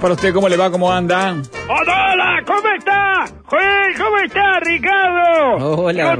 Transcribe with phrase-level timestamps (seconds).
[0.00, 0.32] Para usted.
[0.32, 0.70] ¿Cómo le va?
[0.70, 1.36] ¿Cómo anda?
[1.68, 3.24] Hola, ¿cómo está?
[3.98, 5.82] ¿cómo está, Ricardo?
[5.82, 6.16] Hola.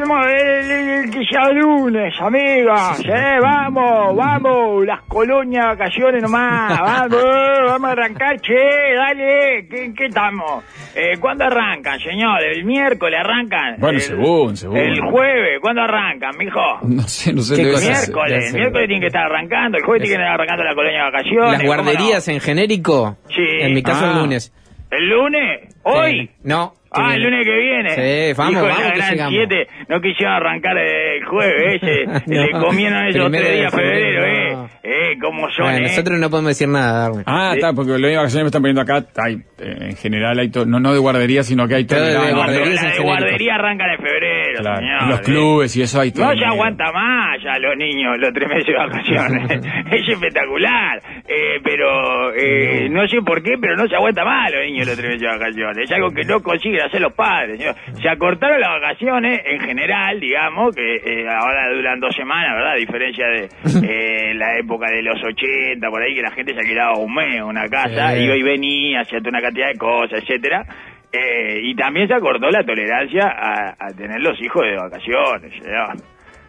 [0.00, 3.00] Del que sea lunes, amigas.
[3.04, 3.38] ¿eh?
[3.40, 6.78] Vamos, vamos, las colonias vacaciones nomás.
[6.86, 7.24] Vamos,
[7.66, 8.54] vamos a arrancar, che,
[8.94, 9.66] dale.
[9.68, 10.64] ¿Qué, qué estamos?
[10.94, 12.42] Eh, ¿Cuándo arrancan, señor?
[12.44, 13.76] ¿El miércoles arrancan?
[13.78, 14.76] Bueno, el, según, según.
[14.76, 16.60] El jueves, ¿cuándo arrancan, mijo?
[16.82, 17.56] No sé, no sé.
[17.56, 17.92] ¿Qué ser.
[17.92, 20.98] Ya Miércoles, miércoles tiene que estar arrancando, el jueves tiene que estar arrancando la colonia
[20.98, 21.52] de vacaciones.
[21.52, 23.16] Las guarderías en genérico.
[23.28, 23.42] Sí.
[23.60, 24.12] En mi caso Ah.
[24.12, 24.52] el lunes.
[24.90, 25.74] ¿El lunes?
[25.82, 26.12] ¿Hoy?
[26.26, 26.30] Sí.
[26.44, 26.74] No.
[26.98, 27.90] Ah, el lunes que viene.
[27.90, 32.04] Sí, vamos, Hijo vamos la gran siete, no quisieron arrancar el jueves ese.
[32.26, 34.68] No, Le comieron esos tres de días febrero, febrero, eh.
[34.82, 35.82] Eh, como son, Bueno, eh.
[35.82, 37.22] nosotros no podemos decir nada, Darwin.
[37.26, 39.04] Ah, está, porque lo de vacaciones me están poniendo acá.
[39.22, 42.14] Hay, eh, en general hay to- no, no de guardería, sino que hay Todo de
[42.32, 45.02] guarderías la de guardería arrancan en febrero, Claro, señor.
[45.02, 46.32] en los clubes y eso hay todo.
[46.32, 49.50] No se aguanta más ya los niños los tres meses de vacaciones.
[49.92, 51.00] es espectacular.
[51.28, 54.96] Eh, pero eh, no sé por qué, pero no se aguanta más los niños los
[54.96, 55.78] tres meses de vacaciones.
[55.84, 57.60] Es algo que no consiguen hacer los padres.
[58.00, 62.72] Se acortaron las vacaciones en general, digamos, que eh, ahora duran dos semanas, ¿verdad?
[62.72, 63.48] A diferencia de
[63.82, 67.42] eh, la época de los 80, por ahí, que la gente se alquilaba un mes
[67.42, 70.64] una casa, iba y venía, hacía toda una cantidad de cosas, etcétera.
[71.12, 75.96] Eh, y también se acordó la tolerancia a, a tener los hijos de vacaciones, señor.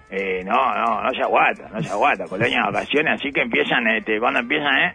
[0.10, 2.26] Eh, no, no, no se aguanta, no se aguanta.
[2.26, 4.94] Colonia de vacaciones, así que empiezan, este, ¿cuándo empiezan, eh?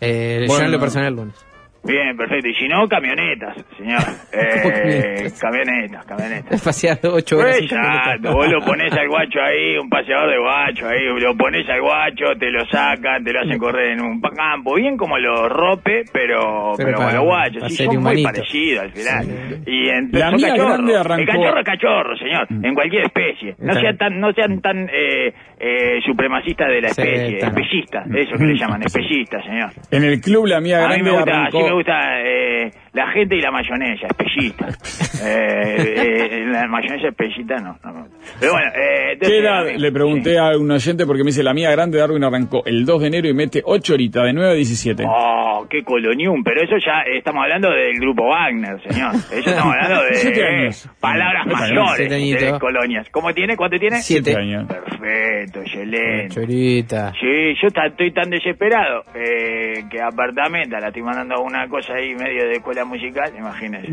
[0.00, 0.60] Eh, Bueno.
[0.60, 1.46] yo en lo personal el lunes.
[1.84, 2.48] Bien, perfecto.
[2.48, 4.00] Y si no, camionetas, señor.
[4.32, 6.06] ¿Cómo Eh, camionetas?
[6.06, 6.62] camionetas.
[6.64, 7.56] Paseado ocho horas.
[7.58, 11.68] Pues exacto, vos lo pones al guacho ahí, un paseador de guacho ahí, lo pones
[11.68, 15.48] al guacho, te lo sacan, te lo hacen correr en un campo, bien como los
[15.50, 19.24] rope, pero, Pero pero, para- con los guachos, sí, son muy parecidos al final.
[19.24, 19.62] Sí.
[19.66, 20.68] Y en, La son mía cachorros.
[20.76, 23.54] grande arrancó- El cachorro es cachorro, señor, en cualquier especie.
[23.58, 25.32] No sean tan, no sean tan eh,
[25.66, 27.46] eh, supremacistas de la especie, está.
[27.46, 29.70] espellistas, eso que le llaman, espellistas, señor.
[29.90, 31.58] En el club la mía A mí grande me gusta, arrancó.
[31.58, 34.68] sí me gusta eh, la gente y la mayonesa, espellita.
[35.24, 38.06] eh, eh, la mayonesa espellita no, no.
[38.38, 39.64] Pero bueno, eh, entonces, ¿Qué edad?
[39.76, 40.36] Le pregunté sí.
[40.36, 43.28] a un oyente porque me dice la mía grande Darwin arrancó el 2 de enero
[43.28, 45.04] y mete 8 horitas, de 9 a 17.
[45.08, 49.14] Oh, qué colonium, pero eso ya estamos hablando del grupo Wagner, señor.
[49.34, 50.88] Eso estamos hablando de Siete eh, años.
[51.00, 53.08] palabras mayores de colonias.
[53.10, 53.56] ¿Cómo tiene?
[53.56, 53.96] ¿Cuánto tiene?
[53.96, 54.30] Siete.
[54.30, 54.68] Siete años.
[54.68, 56.28] Perfecto, excelente.
[56.28, 57.12] Chorita.
[57.12, 62.44] Sí, yo estoy tan desesperado eh, que apartamento, la estoy mandando una cosa ahí medio
[62.46, 63.88] de escuela musical, imagínese.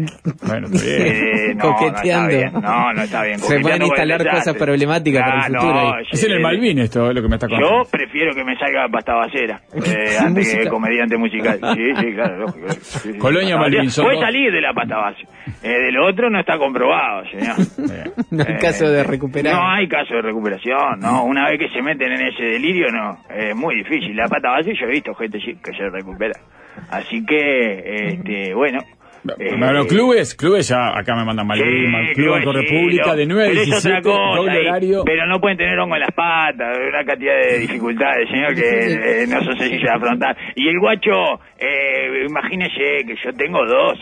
[0.48, 1.08] Bueno, está bien.
[1.16, 2.02] Eh, no, Coqueteando.
[2.02, 2.52] No, está bien.
[2.62, 3.40] No, no está bien.
[3.40, 6.00] Se pueden instalar cosas problemáticas para el Ah, futuro no.
[6.12, 7.84] Es en el eh, Malvin esto, es lo que me está contando.
[7.84, 10.70] Yo prefiero que me salga pasta basera eh, antes que Música.
[10.70, 11.60] comediante musical.
[11.76, 12.38] Sí, sí, claro.
[12.40, 12.70] lógico.
[12.72, 13.18] Sí, sí.
[13.18, 15.22] Colonia Malvin, Puede salir de la pasta base.
[15.64, 17.56] Eh, de lo otro no está comprobado, señor.
[18.32, 19.54] No hay Eh, caso de recuperar.
[19.56, 21.24] No hay caso de recuperación, no.
[21.26, 23.18] Una vez que se meten en ese delirio, no.
[23.34, 24.16] Es muy difícil.
[24.16, 26.34] La pata base yo he visto gente que se recupera.
[26.90, 28.80] Así que, este, bueno.
[29.40, 33.16] eh, Bueno, clubes, clubes ya acá me mandan Malvin, Sí, Club clubes, Banco sí, República,
[33.16, 34.68] de 9 a pero es 17, otra cosa, doble ahí.
[34.68, 35.04] horario.
[35.06, 39.28] Pero no pueden tener hongo en las patas, una cantidad de dificultades, señor, que eh,
[39.28, 40.36] no son sencillas de afrontar.
[40.56, 44.00] Y el guacho, eh, imagínese que yo tengo dos.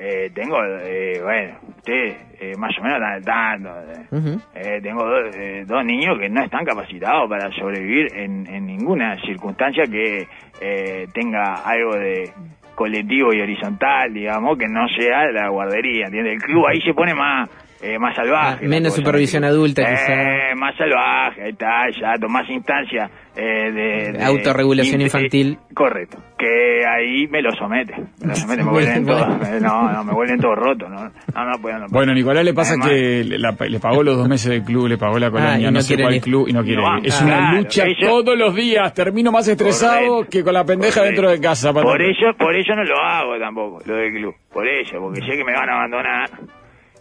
[0.00, 3.68] Eh, tengo, eh, bueno, usted eh, más o menos está al tanto.
[3.90, 4.06] eh.
[4.12, 4.40] Ujú.
[4.54, 9.20] Eh, tengo dos, eh, dos niños que no están capacitados para sobrevivir en, en ninguna
[9.22, 10.28] circunstancia que
[10.60, 12.30] eh, tenga algo de
[12.76, 16.34] colectivo y horizontal, digamos, que no sea la guardería, ¿entiendes?
[16.34, 17.50] El club ahí se pone más
[17.80, 18.64] eh, más salvaje.
[18.64, 19.48] Ah, menos cosa, supervisión ¿no?
[19.48, 20.54] adulta, Eh, quizá.
[20.56, 25.58] más salvaje, ahí está, ya tomás instancia eh, de, de- Autorregulación infantil.
[25.60, 26.18] eh, correcto.
[26.36, 27.94] Que ahí me lo somete.
[28.20, 29.26] Me lo somete, me vuelven todo,
[29.60, 31.88] no, no, me vuelven todo roto, no, no, no puedo, no puedo.
[31.90, 34.88] Bueno, Nicolás le pasa Además- que le, la- le pagó los dos meses del club,
[34.88, 36.22] le pagó la colonia, Ah, y no, no sé quiere cuál ir.
[36.22, 37.06] club y no quiere No, ir.
[37.06, 38.92] Es claro, una lucha todos los días.
[38.94, 40.30] Termino más estresado Correcto.
[40.30, 41.22] que con la pendeja Correcto.
[41.22, 41.72] dentro de casa.
[41.72, 44.34] Por eso, por eso no lo hago tampoco, lo del club.
[44.52, 46.30] Por eso, porque sé que me van a abandonar.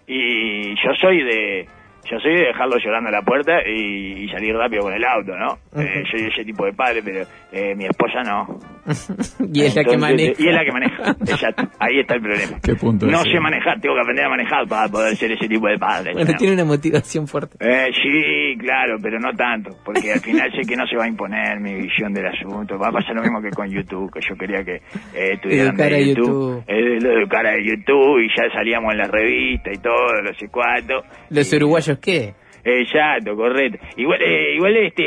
[0.07, 1.67] Y yo soy de,
[2.09, 5.35] yo soy de dejarlo llorando a la puerta y, y salir rápido con el auto,
[5.35, 5.59] ¿no?
[5.81, 8.59] Eh, soy ese tipo de padre, pero eh, mi esposa no.
[9.53, 10.33] y es la que maneja.
[10.41, 11.63] Y es la que maneja, exacto.
[11.79, 12.59] Ahí está el problema.
[12.63, 13.31] Qué punto No ese.
[13.31, 16.13] sé manejar, tengo que aprender a manejar para poder ser ese tipo de padre.
[16.13, 16.37] Bueno, ¿no?
[16.37, 17.57] tiene una motivación fuerte.
[17.59, 21.07] Eh, sí, claro, pero no tanto, porque al final sé que no se va a
[21.07, 22.77] imponer mi visión del asunto.
[22.79, 24.75] Va a pasar lo mismo que con YouTube, que yo quería que
[25.13, 26.63] eh, estuvieran Educar de a YouTube, YouTube.
[26.67, 30.47] eh, lo educar a YouTube y ya salíamos en la revista y todo, no sé
[30.49, 31.01] cuánto.
[31.29, 32.33] ¿Los Y- uruguayos qué?
[32.63, 33.77] Exacto, correcto.
[33.95, 35.03] Igual, eh, igual este,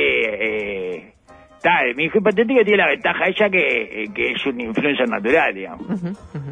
[0.96, 1.12] eh,
[1.62, 5.54] tal, mi hija hipotética tiene la ventaja ella que, eh, que es un influencer natural,
[5.54, 5.86] digamos.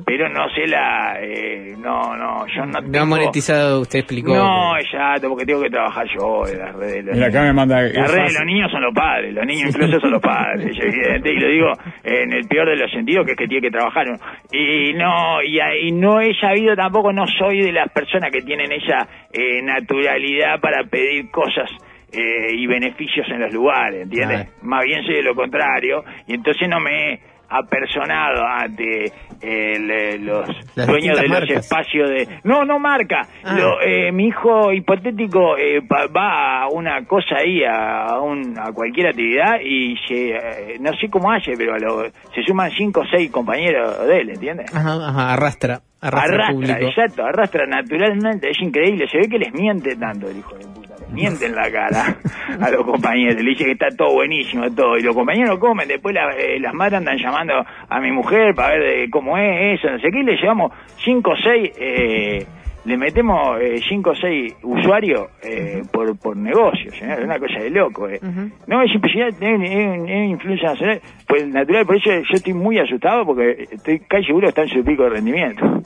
[0.06, 4.34] Pero no sé la, eh, no, no, yo no No ha tengo- monetizado, usted explicó.
[4.34, 6.94] No, exacto, porque tengo que trabajar yo en las redes.
[6.96, 7.55] de los Mira, acá niños.
[7.55, 10.10] me manda- Las es redes de los niños son los padres, los niños influencers son
[10.12, 11.72] los padres, es evidente, y lo digo
[12.04, 14.06] en el peor de los sentidos, que es que tiene que trabajar.
[14.08, 14.19] uno.
[14.52, 18.70] Y no, y, ahí no he sabido tampoco, no soy de las personas que tienen
[18.72, 21.70] esa eh, naturalidad para pedir cosas.
[22.12, 24.49] Eh, y beneficios en los lugares, ¿entiendes?
[24.62, 27.20] Más bien soy de lo contrario, y entonces no me he
[27.50, 29.05] apersonado ante
[29.40, 30.46] eh, los
[30.76, 32.28] Las dueños de los espacios de...
[32.44, 33.22] No, no marca.
[33.43, 33.56] Ah.
[33.58, 38.70] Lo, eh, mi hijo hipotético eh, va, va a una cosa ahí, a, un, a
[38.72, 42.04] cualquier actividad y se, eh, no sé cómo hace, pero a lo-
[42.34, 44.75] se suman cinco o seis compañeros de él, ¿entiendes?
[44.75, 45.81] Ajá, ajá, arrastra.
[46.00, 46.78] Arrastra, Arrastra, público.
[46.87, 50.88] exacto, arrastra naturalmente, es increíble, se ve que les miente tanto el hijo de puta,
[51.12, 52.16] miente en la cara
[52.60, 56.14] a los compañeros, le dice que está todo buenísimo, todo, y los compañeros comen, después
[56.14, 57.55] la- eh, las madres andan llamando
[57.88, 60.72] a mi mujer para ver de cómo es eso, no sé qué, y le llevamos
[61.05, 62.46] cinco o seis, eh,
[62.84, 67.16] le metemos eh, cinco o seis usuarios eh, por, por negocios, ¿eh?
[67.19, 68.08] es una cosa de loco.
[68.08, 68.19] Eh.
[68.66, 72.78] No, es impresionante, es, es- es influencia nacional, pues natural, por eso yo estoy muy
[72.78, 75.82] asustado porque estoy casi seguro que está en su pico de rendimiento.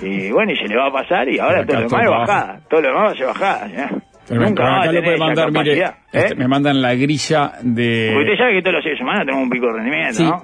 [0.00, 2.18] Y bueno, y se le va a pasar y ahora todo lo demás es baja.
[2.32, 3.66] bajada, todo lo demás va a ser bajada.
[3.68, 3.88] ¿eh?
[4.28, 5.94] Pero Nunca acá va a lo tener puede esa mandar, mire, capacidad.
[6.12, 6.36] este, ¿eh?
[6.36, 8.16] me mandan la grilla Porque de...
[8.18, 10.24] usted sabe que todos los seres humanos tenemos un pico de rendimiento, Sí.
[10.24, 10.42] ¿no?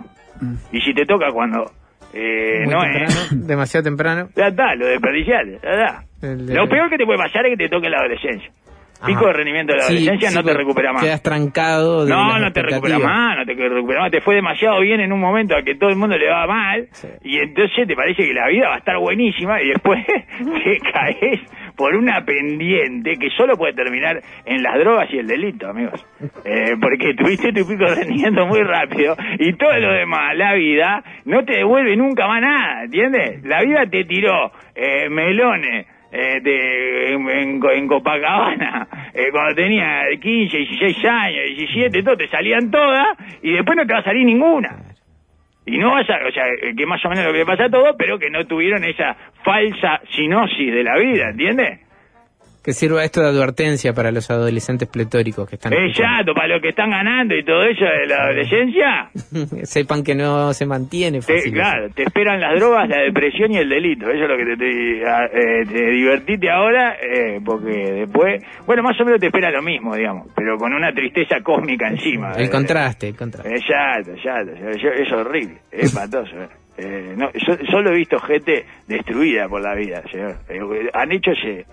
[0.72, 1.64] Y si te toca cuando
[2.14, 3.46] eh, Muy no temprano, es...
[3.46, 4.28] demasiado temprano.
[4.36, 6.04] Ya está, lo desperdiciaste, ya está.
[6.22, 8.50] El de- Lo peor que te puede pasar es que te toque en la adolescencia.
[9.04, 9.26] Pico Ajá.
[9.28, 11.02] de rendimiento de la Sí, adolescencia sí, no te porque recupera más.
[11.02, 12.04] Quedas trancado.
[12.04, 14.10] De No, no te recupera más, no te recupera más.
[14.12, 16.86] Te fue demasiado bien en un momento a que todo el mundo le va mal
[16.92, 17.08] Sí.
[17.24, 21.40] y entonces te parece que la vida va a estar buenísima y después te caes
[21.76, 26.04] por una pendiente que solo puede terminar en las drogas y el delito, amigos.
[26.44, 31.02] Eh, porque tuviste tu pico de rendimiento muy rápido y todo lo demás, la vida,
[31.24, 33.44] no te devuelve nunca más nada, ¿entiendes?
[33.44, 41.04] La vida te tiró eh, melones eh, de, en Copacabana, eh, cuando tenía 15, 16
[41.06, 44.91] años, 17, todo, te salían todas y después no te va a salir ninguna.
[45.64, 47.70] Y no vas o sea, eh, que más o menos lo que le pasa a
[47.96, 49.14] pero que no tuvieron esa
[49.44, 51.91] falsa sinosis de la vida, ¿entiendes?
[52.64, 55.72] Que sirva esto de advertencia para los adolescentes pletóricos que están.
[55.72, 59.10] Exacto, para los que están ganando y todo eso de la adolescencia.
[59.64, 61.52] Sepan que no se mantiene te- fácil.
[61.54, 64.08] claro, te esperan las drogas, la depresión y el delito.
[64.08, 65.02] Eso es lo que te estoy...
[65.04, 67.70] a- eh, te divertite ahora, eh, porque
[68.06, 68.42] después...
[68.64, 72.32] Bueno, más o menos te espera lo mismo, digamos, pero con una tristeza cósmica encima.
[72.34, 73.52] El Eh, contraste, el contraste.
[73.56, 74.52] Exacto, exacto.
[74.80, 76.36] Yo- Es horrible, es espantoso.
[76.40, 76.48] eh.
[76.78, 80.36] Eh, no, yo solo he visto gente destruida por la vida, señor.
[80.94, 81.66] Han hecho ese,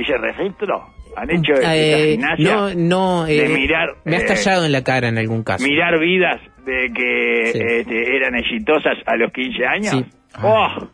[0.00, 3.24] ese registro, han hecho esa Eh, gimnasia no, no.
[3.24, 5.64] de eh, mirar, me has eh, tallado en la cara en algún caso.
[5.66, 7.58] mirar vidas de que Sí.
[7.62, 9.90] este, eran exitosas a los 15 años.
[9.92, 10.04] Sí.
[10.42, 10.88] ¡Oh!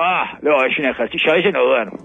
[0.00, 1.32] Ah, no, es un ejercicio.
[1.32, 1.98] A veces no duermo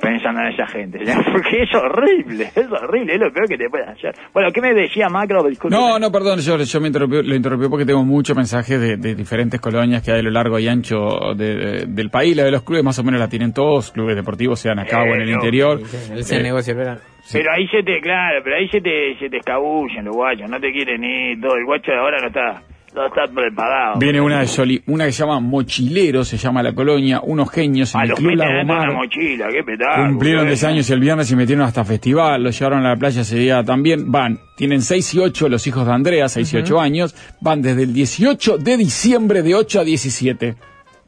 [0.00, 0.98] pensando en esa gente.
[1.32, 4.12] Porque es horrible, es horrible, es lo peor que te puede hacer.
[4.32, 5.42] Bueno, ¿qué me decía Macro?
[5.44, 5.74] Disculpe.
[5.76, 9.14] No, no, perdón, yo, yo me interrumpí, lo interrumpí porque tengo muchos mensajes de, de
[9.14, 12.36] diferentes colonias que hay a lo largo y ancho de- de- del país.
[12.36, 15.06] La de los clubes más o menos la tienen todos, clubes deportivos, sean acá o
[15.14, 15.38] en el Eh, no.
[15.38, 15.80] interior.
[15.82, 17.00] Ese Eh, negocio el verano.
[17.32, 20.58] Pero ahí se te, claro, pero ahí se te, se te escabullen los guachos, no
[20.58, 21.54] te quieren ir, todo.
[21.56, 22.62] El guacho de ahora no está,
[22.94, 23.98] no está preparado.
[23.98, 27.94] Viene una de Soli- una que se llama Mochilero, se llama la colonia, unos genios
[27.94, 28.88] en A el los Club Lagomar.
[28.90, 30.06] una mochila, qué pedazo.
[30.08, 33.36] Cumplieron 10 años el viernes y metieron hasta festival, los llevaron a la playa ese
[33.38, 34.10] día también.
[34.10, 37.14] Van, tienen 6 y 8 los hijos de Andrea, 6 y 8 años.
[37.40, 40.56] Van desde el 18 de diciembre de 8 a 17.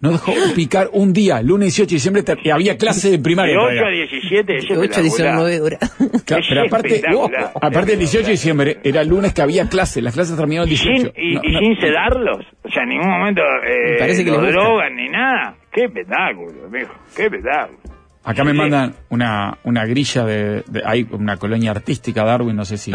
[0.03, 3.55] No dejó picar un día, lunes 18 de diciembre te- y había clase de primaria.
[3.55, 3.87] De 8 todavía.
[4.05, 5.03] a 17, es 8 a espectacular.
[5.03, 5.97] 19 horas.
[6.27, 7.53] Claro, pero aparte, espectacular.
[7.55, 10.75] aparte del 18 de diciembre, era el lunes que había clase, las clases terminaron el
[10.75, 11.15] Y sin, 18.
[11.17, 11.59] y, No, y no.
[11.61, 14.47] sin sedarlos, o sea, en ningún momento eh, parece que gusta.
[14.51, 15.55] drogan ni nada.
[15.73, 17.79] Qué espectáculo, mijo, qué espectáculo.
[18.25, 18.57] Acá me Sí.
[18.59, 22.93] mandan una, una grilla de, de- Hay una colonia artística, Darwin, no sé si,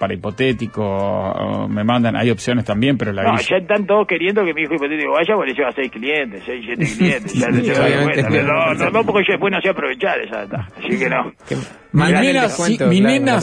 [0.00, 2.16] para hipotético o me mandan.
[2.16, 3.48] Hay opciones también, pero la No, grilla.
[3.50, 6.64] ya están todos queriendo que mi hijo hipotético vaya porque le lleva seis clientes, seis,
[6.64, 7.32] siete clientes.
[7.34, 7.72] Ya Sí.
[8.46, 10.68] No, no, no, porque yo después no sé aprovechar esa data.
[10.78, 11.32] Así que no.
[11.92, 12.88] Mis nenas de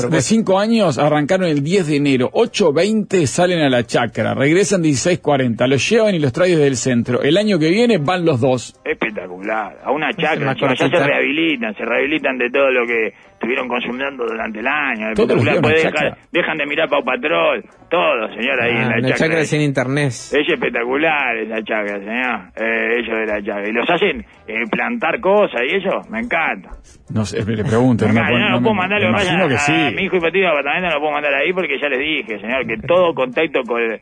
[0.07, 0.21] propuesta.
[0.21, 2.31] 5 años arrancaron el 10 de enero.
[2.33, 4.33] 8.20 salen a la chacra.
[4.33, 5.67] Regresan 16.40.
[5.67, 7.21] Los llevan y los traen desde el centro.
[7.21, 8.75] El año que viene van los dos.
[8.83, 9.77] Espectacular.
[9.83, 10.86] A una chacra, ya se.
[11.19, 15.13] Rehabilitan, se rehabilitan de todo lo que estuvieron consumiendo durante el año.
[15.15, 16.17] Chacra.
[16.31, 17.63] dejan de mirar Pau Patrol.
[17.89, 19.27] Todo, señor, ahí Ah, en la una chacra.
[19.27, 20.07] chacra sin internet.
[20.07, 22.39] Es espectacular esa chacra, señor.
[22.55, 23.67] Eh, ellos de la chacra.
[23.69, 26.69] Y los hacen eh, plantar cosas y eso, me encanta.
[27.13, 28.05] No sé, le pregunto.
[28.07, 29.73] Me no no, no puedo mandar, me lo que pasa imagino que a, sí.
[29.73, 32.39] a mi hijo hipotético de apartamento no lo puedo mandar ahí porque ya les dije,
[32.39, 33.99] señor, que todo contacto con eh,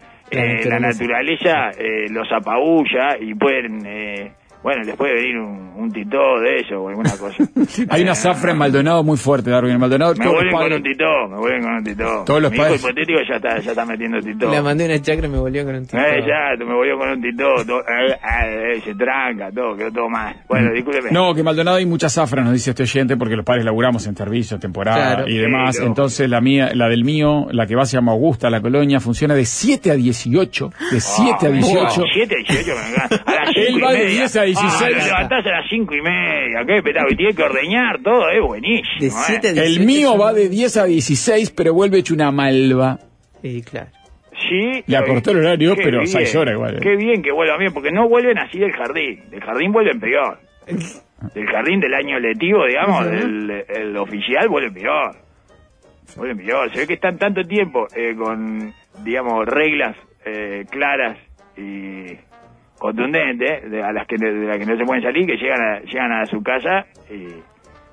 [0.65, 4.31] la naturaleza eh, los apabulla y pueden, eh,
[4.67, 7.37] bueno, les puede venir un, un titó de eso o alguna cosa.
[7.89, 9.71] Hay una zafra en Maldonado muy fuerte, Darwin.
[9.71, 12.23] En Maldonado Me vuelven con padres- un titó, me vuelven con un titó.
[12.25, 14.51] Todos los mi padres- hijo hipotético ya está, ya está metiendo titó.
[14.51, 15.97] Le mandé una chacra y me volvió con un tipo.
[15.97, 19.91] Eh, ya, me volvió con un titó, todo, eh, eh, eh, se tranca, todo, quedó
[19.93, 20.35] todo mal.
[20.49, 21.11] Bueno, discúlpeme.
[21.11, 24.05] No, que en Maldonado hay mucha zafra, nos dice este oyente, porque los padres laburamos
[24.07, 25.29] en servicio, temporada Claro.
[25.29, 25.75] y demás.
[25.77, 25.87] Sí, no.
[25.87, 29.33] Entonces la mía, la del mío, la que va se llama Augusta, la colonia, funciona
[29.33, 30.71] de 7 a 18.
[30.91, 32.03] De 7 a 18.
[32.13, 33.23] 7 a 18 me encanta.
[33.31, 34.09] A las 5 Él y va de media.
[34.09, 34.97] 10 a 16.
[35.01, 36.65] Ah, levantás a las 5 y media.
[36.65, 37.13] Qué espectáculo.
[37.13, 38.99] Y tiene que ordeñar todo, es buenísimo.
[38.99, 39.11] De eh.
[39.11, 39.79] 7 a 18.
[39.79, 42.99] El mío va de 10 a 16, pero vuelve hecho una malva.
[43.41, 43.87] Sí, claro.
[44.49, 44.83] Sí.
[44.85, 46.07] Le acortó el horario, Qué pero bien.
[46.07, 46.79] seis horas igual, eh.
[46.81, 49.23] Qué bien que vuelvan bien, porque no vuelven así del jardín.
[49.29, 50.39] Del jardín vuelven peor.
[51.33, 55.15] Del jardín del año lectivo, digamos, del el oficial, vuelven peor.
[56.15, 56.71] Vuelven peor.
[56.71, 58.73] Se ve que están tanto tiempo eh, con,
[59.03, 59.95] digamos, reglas
[60.25, 61.17] eh, claras
[61.57, 62.13] y
[62.79, 65.79] contundentes, de, a las que, de las que no se pueden salir, que llegan a,
[65.81, 67.27] llegan a su casa y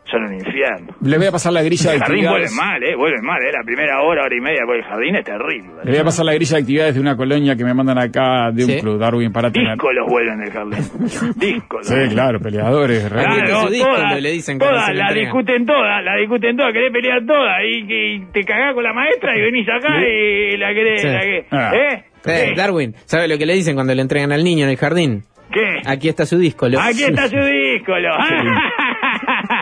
[0.07, 0.93] son un infierno.
[1.01, 2.57] Le voy a pasar la grilla de El jardín vuelve actividades.
[2.57, 2.95] mal, ¿eh?
[2.95, 3.51] Vuelve mal, ¿eh?
[3.57, 5.71] La primera hora, hora y media por el jardín es terrible.
[5.83, 8.51] Le voy a pasar la grilla de actividades de una colonia que me mandan acá
[8.53, 8.81] de un Sí.
[8.83, 9.73] club, Darwin, para tener.
[9.73, 11.33] Discos los vuelven del jardín.
[11.41, 11.87] Discos.
[11.89, 13.09] Sí, claro, peleadores.
[13.09, 13.51] Claro, realmente.
[13.51, 15.15] Claro, todas, le dicen todas la entregan.
[15.25, 19.37] discuten todas, la discuten todas, querés pelear todas y, que te cagás con la maestra
[19.39, 21.09] y venís acá y la querés, Sí.
[21.09, 21.73] la que, Ah.
[21.75, 22.05] ¿eh?
[22.27, 22.53] Eh.
[22.57, 25.25] Darwin, ¿sabe lo que le dicen cuando le entregan al niño en el jardín?
[25.53, 25.83] ¿Qué?
[25.87, 26.69] Aquí está su disco.
[26.69, 28.11] lo- Aquí está su disco, lo.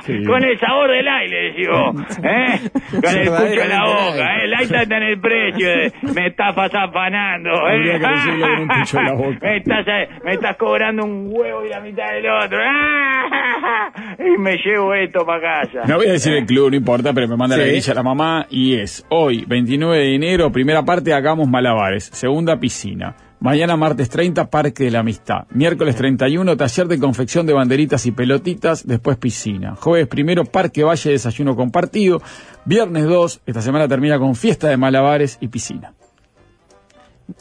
[0.05, 0.23] Sí.
[0.27, 2.19] Con el sabor del aire, decimos.
[2.23, 2.71] ¿Eh?
[2.91, 4.45] Con el pucho en la boca, ¿eh?
[4.45, 5.69] El aire está en el precio.
[5.69, 5.93] eh.
[6.15, 7.99] Me estás afanando, ¿eh?
[7.99, 8.13] La.
[9.43, 12.59] Me estás, eh, me estás cobrando un huevo y la mitad del otro.
[14.19, 15.81] Y me llevo esto para casa.
[15.87, 17.71] No voy a decir el club, no importa, pero me manda la Sí.
[17.71, 22.05] grilla la mamá y es hoy, 29 de enero, primera parte, hagamos malabares.
[22.13, 23.15] Segunda, piscina.
[23.43, 25.49] Mañana, martes 30, Parque de la Amistad.
[25.51, 28.87] Miércoles 31, taller de confección de banderitas y pelotitas.
[28.87, 29.75] Después, piscina.
[29.75, 32.23] Jueves primero, Parque Valle, desayuno compartido.
[32.65, 35.93] Viernes 2, esta semana termina con fiesta de malabares y piscina.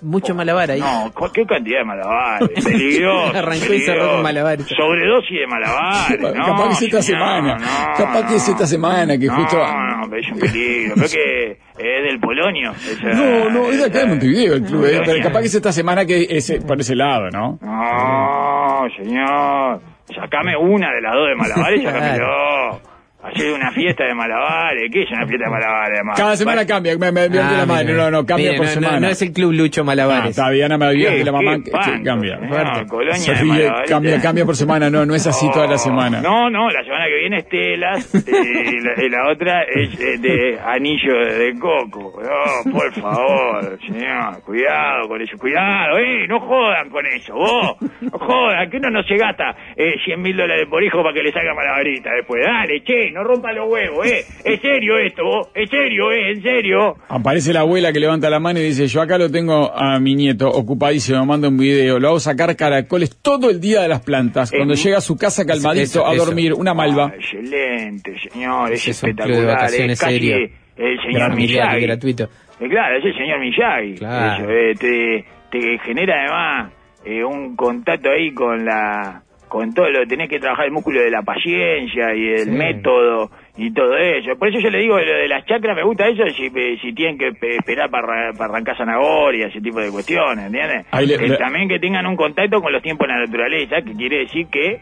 [0.01, 0.79] Mucho malabar ahí.
[0.79, 2.49] No, qué cantidad de malabares.
[2.65, 3.37] Peligroso.
[3.37, 4.65] Arrancó y cerró con malabares.
[4.67, 6.21] Sobredosis de malabares.
[6.41, 7.57] No, Capaz que es esta semana.
[7.57, 10.95] no, Capaz que es esta semana que no, justo- No, pero es un peligro.
[10.95, 12.71] Creo que es del Polonio.
[12.71, 15.55] esa- No, no, es de acá de Montevideo el club, eh, pero capaz que es
[15.55, 17.59] esta semana que es eh, por ese lado, ¿no?
[17.61, 19.81] No, señor.
[20.13, 22.80] Sacame una de las dos de malabares y sacámelo.
[23.23, 24.89] Hacer una fiesta de malabares.
[24.91, 26.17] ¿Qué es una fiesta de malabares, además?
[26.17, 28.73] Cada semana cambia, me, me, me Ah, la madre, no, no, cambia Mire, por no,
[28.73, 28.99] no, semana.
[28.99, 30.29] No, es el club Lucho Ah, Malabares.
[30.31, 31.71] está Diana me había ¿Qué- que la mamá que-
[32.03, 32.39] cambia.
[32.87, 33.89] Colonia de ríe, malabares.
[33.89, 36.21] cambia, cambia por semana, no, no es así toda la semana.
[36.21, 40.17] No, no, la semana que viene es telas eh, y, la, la otra es eh,
[40.17, 42.21] de anillo de, de coco.
[42.21, 48.17] No, por favor, señor, cuidado con eso, cuidado, eh, no jodan con eso, vos, no
[48.17, 51.31] jodan, que uno no se gasta eh, 100 mil dólares por hijo para que le
[51.31, 52.41] salga malabarita después.
[52.43, 56.41] Dale, che, no rompa los huevos, eh, es serio esto, vos, es serio, eh, en
[56.41, 56.95] serio.
[57.09, 60.15] Aparece la abuela que levanta la mano y dice, yo acá lo tengo a mi
[60.15, 64.51] nieto ocupadísimo, manda un video, lo hago sacar caracoles todo el día de las plantas.
[64.51, 66.25] Cuando llega a su casa calmadito eso, a eso.
[66.25, 67.11] dormir, una malva.
[67.11, 70.37] Ah, excelente, señor, es Ese es un club de espectacular, es casi serio.
[70.77, 71.81] el señor Miyagi.
[71.81, 72.23] gratuito.
[72.59, 73.95] Eh, claro, es el señor Miyagi.
[73.95, 74.43] Claro.
[74.43, 76.73] Eso, eh, te, te genera además
[77.05, 81.11] eh, un contacto ahí con la con todo lo tenés que trabajar el músculo de
[81.11, 82.51] la paciencia y el Sí.
[82.51, 84.37] método y todo eso.
[84.39, 86.93] Por eso yo le digo lo de las chakras, me gusta eso, si, eh, si
[86.93, 87.27] tienen que
[87.57, 90.85] esperar para, arra- para arrancar zanahoria, ese tipo de cuestiones, ¿entiendes?
[90.91, 93.81] Ahí le- Que le- También que tengan un contacto con los tiempos de la naturaleza,
[93.81, 94.79] que quiere decir que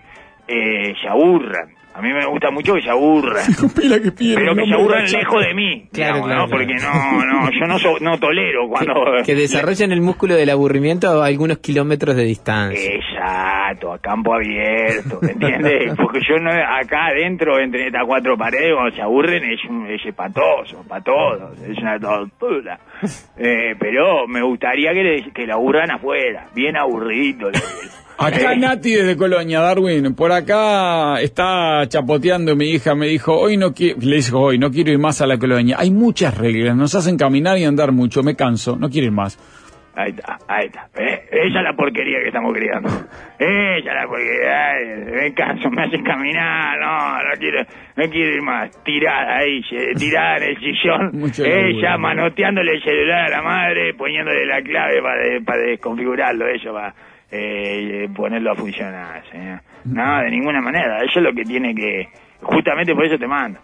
[0.47, 1.69] eh, se aburran.
[1.99, 3.43] A mí me gusta mucho que se aburran.
[3.75, 6.47] Pila que pide Pero que se aburran lejos de mí, Claro, digamos, claro, ¿no?
[6.47, 6.49] claro.
[6.49, 8.93] Porque no, no, yo no, so- no tolero cuando...
[9.25, 12.89] Que desarrollen el músculo del aburrimiento a algunos kilómetros de distancia.
[12.93, 15.93] Exacto, a campo abierto, ¿me entiendes?
[16.01, 20.05] Porque yo no, acá adentro, entre estas cuatro paredes, cuando se aburren, es, un, es
[20.05, 22.79] espatoso, para todos, es una tortura.
[23.37, 27.49] Eh, pero me gustaría que, le, que la aburran afuera, bien aburridito.
[28.19, 33.55] Acá Eh, Nati desde Colonia, Darwin, por acá está chapoteando mi hija, me dijo, hoy
[33.57, 35.77] no quiero, le dijo hoy, no quiero ir más a la Colonia.
[35.79, 39.37] Hay muchas reglas, nos hacen caminar y andar mucho, me canso, no quiero ir más.
[39.95, 40.87] Ahí está, ahí está.
[40.97, 41.27] ¿eh?
[41.29, 42.87] Esa es la porquería que estamos criando.
[43.37, 44.69] Esa es la porquería.
[44.71, 46.79] Ay, me canso, me hacen caminar.
[46.79, 47.63] No, no quiero,
[47.97, 48.83] no quiero ir más.
[48.85, 49.61] Tirada ahí,
[49.97, 51.11] tirada en el sillón.
[51.19, 51.99] Mucho Ella laburo.
[51.99, 56.47] manoteándole el celular a la madre, poniéndole la clave para, de- para desconfigurarlo.
[56.47, 56.93] Eso va.
[57.31, 59.61] Eh, ponerlo a funcionar, señor.
[59.85, 61.03] No, de ninguna manera.
[61.03, 62.09] Eso es lo que tiene que.
[62.41, 63.59] Justamente por eso te mando.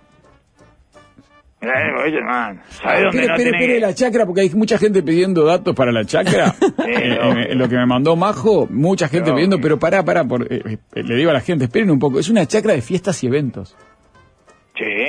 [1.62, 2.60] Eh.
[2.70, 6.54] ¿Sabes dónde Espere, no la chacra, porque hay mucha gente pidiendo datos para la chacra.
[6.86, 7.18] Eh,
[7.50, 11.16] eh, lo que me mandó Majo, mucha gente pidiendo, pero pará, pará, por, eh, le
[11.16, 13.76] digo a la gente, esperen un poco, es una chacra de fiestas y eventos.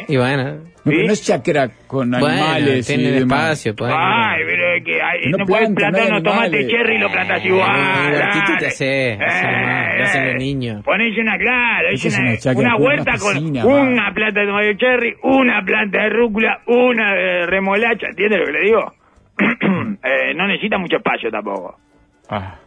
[0.08, 3.58] Y bueno, No, es chacra con bueno, animales tienen demás.
[3.66, 3.74] espacio.
[3.74, 6.52] pueden- Ay, pero es que hay- No no, puedes plantan, plantar no hay unos tomates
[6.54, 6.70] animales.
[6.70, 8.12] cherry y lo plantas Eh, igual.
[8.12, 8.58] dale.
[8.58, 10.84] te hace, lo hacen los niños.
[10.84, 14.40] Ponés una, claro, Esa es una, una chacra una con una huerta con una planta
[14.40, 18.92] de tomate cherry, una planta de rúcula, una de remolacha, ¿entiendes lo que le digo?
[20.06, 21.76] Eh, no necesita mucho espacio tampoco.
[22.30, 22.58] Ah,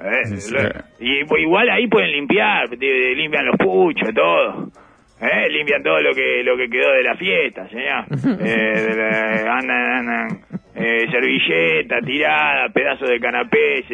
[0.00, 0.54] Eh, Sí, sí.
[0.54, 0.60] lo-
[0.98, 4.70] y pues, igual ahí pueden limpiar, limpian los puchos, todo.
[5.22, 8.04] Eh, limpian todo lo que lo que quedó de la fiesta, señor.
[8.44, 10.40] Eh, andan, andan,
[10.74, 13.84] eh, servilleta tirada, pedazos de canapés,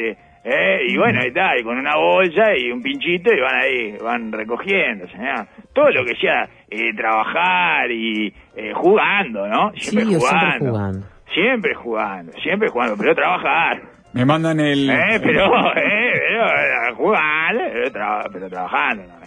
[0.45, 3.97] eh, y bueno, ahí está, y con una bolsa y un pinchito y van ahí,
[4.03, 5.47] van recogiendo, señor.
[5.75, 9.73] Todo lo que sea eh, trabajar y eh, jugando, ¿no?
[9.75, 10.71] Sí, Siempre o siempre jugando.
[10.71, 11.07] jugando.
[11.35, 13.83] Siempre jugando, siempre jugando, pero trabajar.
[14.15, 14.89] me mandan el...
[14.89, 15.45] Eh, pero,
[15.77, 19.03] eh, pero, eh, jugar, pero, tra- pero trabajando.
[19.07, 19.18] ¿no?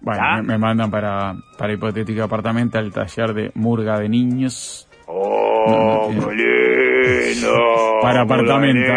[0.00, 0.36] Bueno, ¿Ah?
[0.36, 4.88] me, me mandan para, para hipotético apartamento al taller de murga de niños.
[5.06, 7.98] Oh, No, no, qué lindo.
[8.02, 8.92] Para apartamento.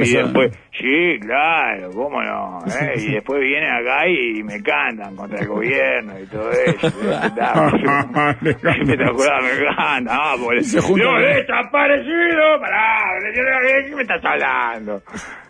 [0.00, 2.58] Y después, sí, claro, cómo no.
[2.66, 2.94] ¿eh?
[2.96, 6.86] Y después vienen acá y me cantan contra el gobierno y todo eso.
[8.42, 10.10] Espectacular, me encanta.
[10.12, 11.06] Ah, porque- Se juntan.
[11.06, 12.60] ¡Lo desaparecido!
[12.60, 15.02] Pará, ¿de qué me estás hablando?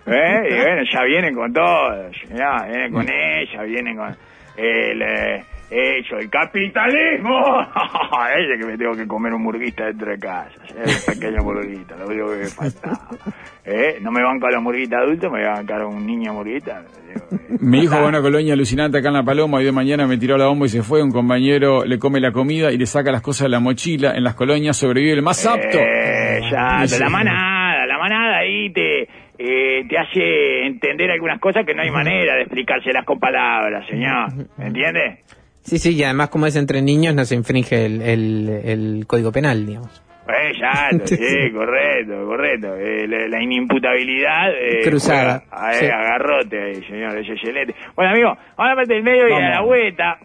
[0.06, 0.48] ¿Eh?
[0.50, 2.10] Y bueno, ya vienen con todo.
[2.34, 4.16] Ya vienen con ella, vienen con
[4.56, 5.02] el...
[5.02, 7.60] Eh, hecho, el capitalismo.
[8.36, 10.54] Ese que me tengo que comer un murguista dentro de casa.
[10.68, 13.08] El pequeño murguista, lo único que me faltaba.
[13.64, 13.98] ¿Eh?
[14.00, 16.82] No me banco a los murguitas adultos, me voy a bancar a un niño murguita.
[16.82, 19.72] Digo, eh, Mi hijo va a una colonia alucinante acá en La Paloma y de
[19.72, 21.02] mañana me tiró la bomba y se fue.
[21.02, 24.14] Un compañero le come la comida y le saca las cosas de la mochila.
[24.14, 25.78] En las colonias sobrevive el más apto.
[25.78, 31.82] Eh, la manada, la manada ahí te, eh, te hace entender algunas cosas que no
[31.82, 34.28] hay manera de explicárselas con palabras, señor.
[34.56, 35.20] ¿Me entiende?
[35.62, 39.32] Sí, sí, y además como es entre niños no se infringe el, el, el código
[39.32, 40.02] penal, digamos.
[40.28, 42.76] Eh, ya, sí, correcto, correcto.
[42.76, 44.50] Eh, la, la inimputabilidad.
[44.52, 45.86] Eh, Cruzada, juega, eh, sí.
[45.86, 47.74] agarrote ahí, señor, ese excelente.
[47.94, 50.18] Bueno, amigo, ahora parte del medio y a la vuelta.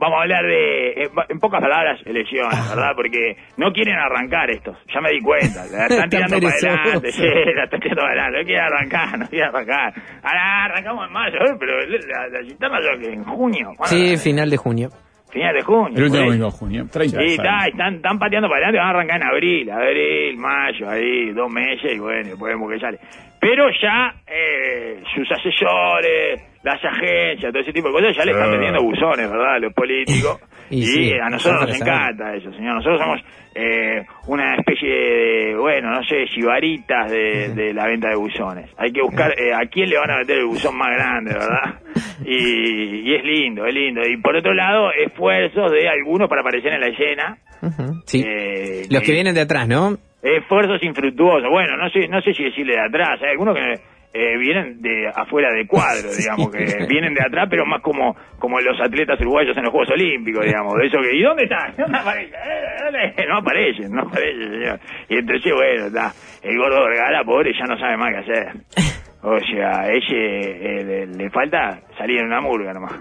[0.00, 2.74] Vamos a hablar de, en, pocas palabras, elecciones, Ah.
[2.74, 2.92] ¿verdad?
[2.96, 5.66] Porque no quieren arrancar estos, ya me di cuenta.
[5.70, 7.22] La están tirando para adelante, sí,
[7.54, 8.38] la están tirando para adelante.
[8.40, 9.94] No quieren arrancar, no quieren arrancar.
[10.22, 13.72] Ahora arrancamos en mayo, pero la, la yo que en junio.
[13.76, 14.88] ¿cuándo Sí, la- final de junio.
[15.32, 15.96] Final de junio.
[15.96, 16.86] El último domingo de junio.
[16.90, 20.90] 30 Sí, está, están, están pateando para adelante, van a arrancar en abril, abril, mayo,
[20.90, 22.98] ahí, dos meses, y bueno, después vemos que sale.
[23.40, 28.46] Pero ya eh, sus asesores, las agencias, todo ese tipo de cosas, ya le están
[28.46, 28.52] Sí.
[28.52, 29.60] vendiendo buzones, ¿verdad?
[29.60, 30.40] Los políticos.
[30.70, 32.76] Y Y, sí, a nosotros nos encanta eso, señor.
[32.76, 33.20] Nosotros somos
[33.54, 38.70] eh, una especie de, bueno, no sé, chivaritas de, de la venta de buzones.
[38.78, 41.80] Hay que buscar eh, a quién le van a meter el buzón más grande, ¿verdad?
[42.24, 44.02] Y, y es lindo, es lindo.
[44.06, 47.38] Y por otro lado, esfuerzos de algunos para aparecer en la escena.
[47.62, 48.22] Ujú, Sí.
[48.26, 49.96] Eh, Los que vienen de atrás, ¿no?
[50.22, 51.48] Esfuerzos infructuosos.
[51.50, 53.20] Bueno, no sé, no sé si decirle de atrás.
[53.22, 53.74] Hay algunos que
[54.12, 58.58] eh, vienen de afuera de cuadro, digamos, que vienen de atrás, pero más como como
[58.60, 60.74] los atletas uruguayos en los Juegos Olímpicos, digamos.
[60.78, 61.72] De eso que, ¿y dónde está?
[61.76, 62.34] ¿Dónde aparece?
[62.34, 63.24] Eh.
[63.28, 64.80] No aparecen, no aparecen, señor.
[65.08, 66.12] Y entonces, bueno, está.
[66.42, 68.52] El gordo Vergara, pobre, ya no sabe más qué hacer.
[69.22, 73.00] O sea, a ese eh, le, le falta salir en una murga nomás.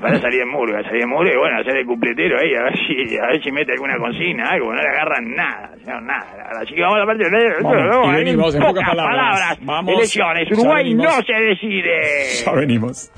[0.00, 2.74] Falta salir en murga, salir en murga y bueno, hacer el cupletero ahí, a ver
[2.86, 6.26] si, a ver si mete alguna consigna, algo, no le agarran nada, señor, nada.
[6.62, 9.16] Así que vamos a la parte de Vamos, y venimos, en pocas palabras.
[9.16, 9.58] palabras.
[9.62, 11.06] Vamos, Elecciones, Uruguay venimos.
[11.06, 12.44] no se decide.
[12.44, 13.10] Ya venimos.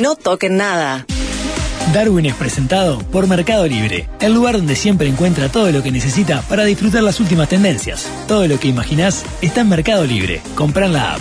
[0.00, 1.04] No toquen nada.
[1.92, 6.42] Darwin es presentado por Mercado Libre, el lugar donde siempre encuentra todo lo que necesita
[6.48, 8.08] para disfrutar las últimas tendencias.
[8.28, 10.40] Todo lo que imaginás está en Mercado Libre.
[10.54, 11.20] Comprar la app.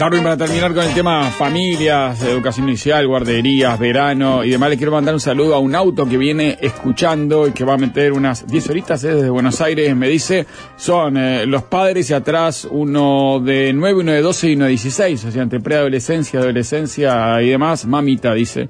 [0.00, 4.92] Darwin, para terminar con el tema familias, educación inicial, guarderías, verano y demás, le quiero
[4.92, 8.46] mandar un saludo a un auto que viene escuchando y que va a meter unas
[8.46, 9.94] 10 horitas eh, desde Buenos Aires.
[9.94, 14.54] Me dice, son eh, los padres y atrás uno de 9, uno de 12 y
[14.54, 17.84] uno de 16, o sea, entre preadolescencia, adolescencia y demás.
[17.84, 18.62] Mamita, dice.
[18.62, 18.68] Eh,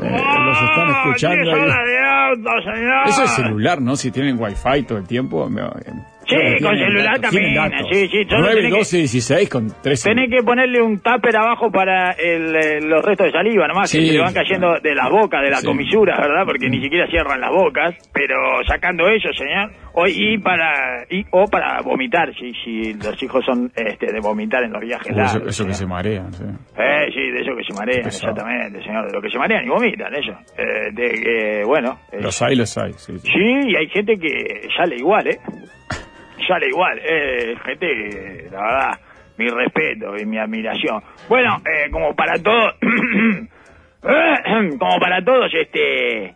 [0.00, 1.50] los están escuchando.
[1.50, 1.58] ahí.
[1.60, 3.08] horas de auto, señor.
[3.08, 3.96] Eso es celular, ¿no?
[3.96, 5.50] Si tienen wifi todo el tiempo.
[5.50, 5.62] me-
[6.28, 7.54] Sí, con celular también,
[7.90, 10.08] sí, sí, solo 9, tenés que- 12, 16 con 13.
[10.10, 13.98] Tenés que ponerle un tupper abajo para el, eh, los restos de saliva, nomás, Sí.
[14.00, 15.66] que se le van cayendo de las bocas, de las Sí.
[15.66, 16.44] comisuras, ¿verdad?
[16.44, 18.34] Porque ni siquiera cierran las bocas, pero
[18.66, 23.72] sacando eso, señor, o, y para y, o para vomitar, si, si los hijos son
[23.74, 25.48] este, de vomitar en los viajes Uy, largos.
[25.48, 26.44] eso que se marean, sí.
[26.44, 29.68] Eh, sí, de eso que se marean, exactamente, señor, de lo que se marean y
[29.70, 30.32] vomitan, eso.
[30.58, 33.28] Eh, de que, bueno, eh, Los hay, los hay, sí, sí.
[33.32, 35.38] Sí, y hay gente que sale igual, ¿eh?
[36.46, 37.00] Sale igual.
[37.02, 39.00] Eh, gente, la verdad,
[39.36, 41.02] mi respeto y mi admiración.
[41.28, 42.74] Bueno, eh, como para todos,
[44.78, 46.34] como para todos, este,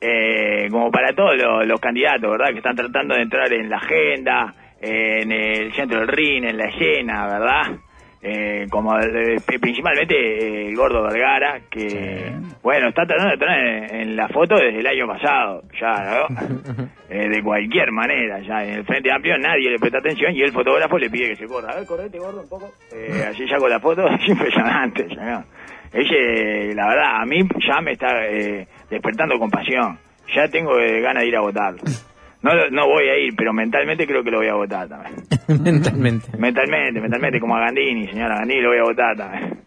[0.00, 2.50] eh, como para todos los, los candidatos, ¿verdad?
[2.50, 6.66] Que están tratando de entrar en la agenda, en el centro del ring, en la
[6.66, 7.85] escena, ¿verdad?
[8.22, 12.56] Eh, como eh, principalmente eh, el gordo Vergara, que, Sí.
[12.62, 16.86] bueno, está tratando de entrar en, la foto desde el año pasado, ya, ¿no?
[17.08, 20.50] Eh, de cualquier manera, ya en el Frente Amplio nadie le presta atención y el
[20.50, 21.70] fotógrafo le pide que se corra.
[21.70, 22.68] A ver, correte gordo un poco.
[22.92, 25.44] Eh, así saco la foto, es impresionante, ya, ¿no?
[25.92, 28.08] Ese, la verdad, a mí ya me está
[28.90, 29.98] despertando compasión.
[30.34, 31.80] Ya tengo eh, ganas de ir a votarlo.
[32.54, 35.14] No, no voy a ir, pero mentalmente creo que lo voy a votar también.
[35.62, 36.28] Mentalmente.
[36.38, 39.58] Mentalmente, mentalmente, como a Gandini, señora Gandini, lo voy a votar también.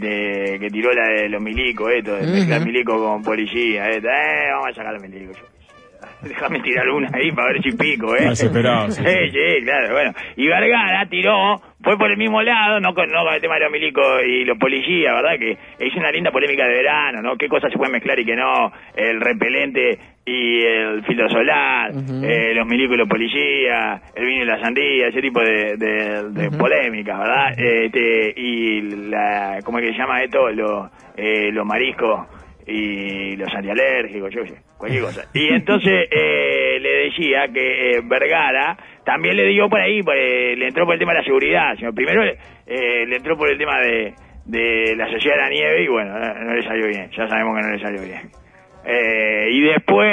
[0.00, 4.48] De- que tiró la de los milicos, esto, de mezclar milico con policía, esto, eh,
[4.52, 5.36] vamos a sacar los milicos.
[6.22, 8.28] Déjame tirar una ahí para ver si pico, ¿eh?
[8.28, 9.02] Desesperado, sí.
[9.02, 10.12] Sí, sí, claro, bueno.
[10.36, 13.60] Y Vergara tiró, fue por el mismo lado, no con, no con el tema de
[13.62, 15.38] los milicos y los policías, ¿verdad?
[15.38, 17.36] Que es una linda polémica de verano, ¿no?
[17.36, 18.70] ¿Qué cosas se pueden mezclar y qué no?
[18.94, 19.98] El repelente
[20.30, 25.08] y el filtro solar, eh, los milicos y los policías, el vino y la sandía,
[25.08, 27.52] ese tipo de, de, de polémicas, ¿verdad?
[27.58, 30.48] Este, y la, ¿cómo es que se llama esto?
[30.50, 32.26] Los eh, los mariscos
[32.66, 35.24] y los antialérgicos, yo sé, cualquier cosa.
[35.34, 40.68] Y entonces eh, le decía que eh, Vergara también le dio por ahí, pues, le
[40.68, 41.74] entró por el tema de la seguridad.
[41.76, 44.14] Sino primero eh, le entró por el tema de,
[44.46, 47.56] de la sociedad de la nieve y bueno, no, no le salió bien, ya sabemos
[47.56, 48.39] que no le salió bien.
[48.84, 50.08] Eh, y después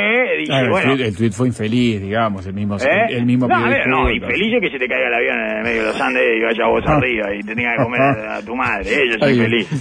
[0.51, 0.93] Ah, el, bueno...
[0.95, 3.05] tweet, el tweet fue infeliz, digamos, el mismo, ¿Eh?
[3.09, 5.63] el mismo no, ver, no, infeliz es que se te caiga el avión en el
[5.63, 6.97] medio de los Andes y vaya vos Ah.
[6.97, 8.89] arriba y te tengas que comer a, tu madre.
[9.03, 9.33] Ellos son eh,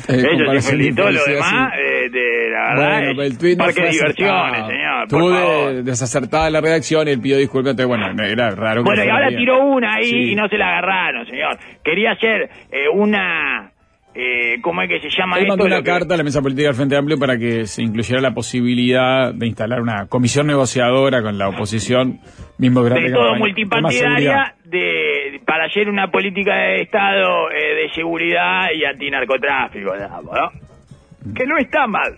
[0.08, 0.94] Ellos son infeliz.
[0.96, 4.66] Todo lo demás, eh, de, la verdad, Bueno, pero el es no parque de diversiones,
[4.66, 5.08] señor.
[5.08, 5.30] Tuvo
[5.74, 9.08] de- desacertada la redacción y él pidió disculpas, entonces bueno, era raro que Bueno, y
[9.08, 10.32] ahora tiró una ahí Sí.
[10.32, 11.58] y no se la agarraron, señor.
[11.84, 13.72] Quería hacer eh, una...
[14.18, 15.52] Eh, ¿Cómo es que se llama Él esto?
[15.58, 18.20] mandó una que- carta a la mesa política del Frente Amplio para que se incluyera
[18.22, 22.20] la posibilidad de instalar una comisión negociadora con la oposición,
[22.56, 23.38] mismo de todo campaña.
[23.38, 31.34] Multipartidaria de, para hacer una política de Estado eh, de seguridad y antinarcotráfico, digamos, ¿no?
[31.34, 32.16] Que no está mal.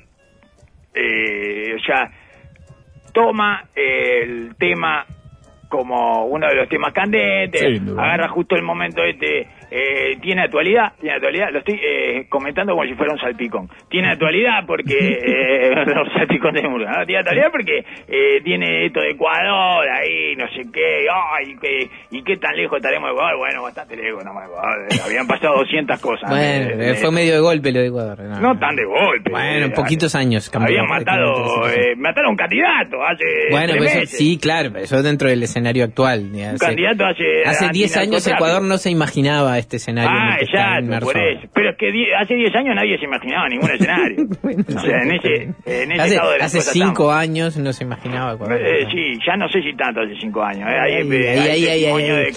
[0.94, 2.10] Eh, o sea,
[3.12, 5.04] toma eh, el tema
[5.68, 11.16] como uno de los temas candentes, agarra justo el momento este, eh, tiene actualidad, tiene
[11.16, 16.12] actualidad, lo estoy eh, comentando como si fuera un salpicón, tiene actualidad porque, eh, los
[16.14, 17.06] salpicón de Murga, ¿no?
[17.06, 22.22] tiene actualidad porque eh, tiene esto de Ecuador, ahí, no sé qué, ay, qué, y
[22.22, 26.00] qué tan lejos estaremos de Ecuador, bueno, bastante lejos, no, Ecuador, eh, habían pasado 200
[26.00, 26.30] cosas.
[26.30, 28.18] Bueno, Eh, fue medio de golpe lo de Ecuador.
[28.20, 29.30] No, no tan de golpe.
[29.30, 30.50] Bueno, poquitos años.
[30.54, 34.18] Habían matado, eh, mataron a un candidato hace Bueno, tres eso- meses.
[34.18, 36.30] sí, claro, pero eso dentro del escenario actual.
[36.32, 37.24] Un hace- candidato hace...
[37.44, 38.26] Hace 10 años.
[38.26, 40.10] Ecuador no se imaginaba este escenario.
[40.10, 41.48] en el Ah, que está exacto, por eso.
[41.54, 44.16] Pero es que die- hace 10 años nadie se imaginaba ningún escenario.
[44.42, 45.34] Bueno, o sea, en ese,
[45.66, 47.14] en ese hace estado de las hace cosas cinco estamos.
[47.16, 48.32] años no se imaginaba.
[48.56, 50.68] Eh, sí, ya no sé si tanto hace 5 años.
[50.70, 52.32] eh, Ahí, eh, ahí, ahí, ahí, ahí.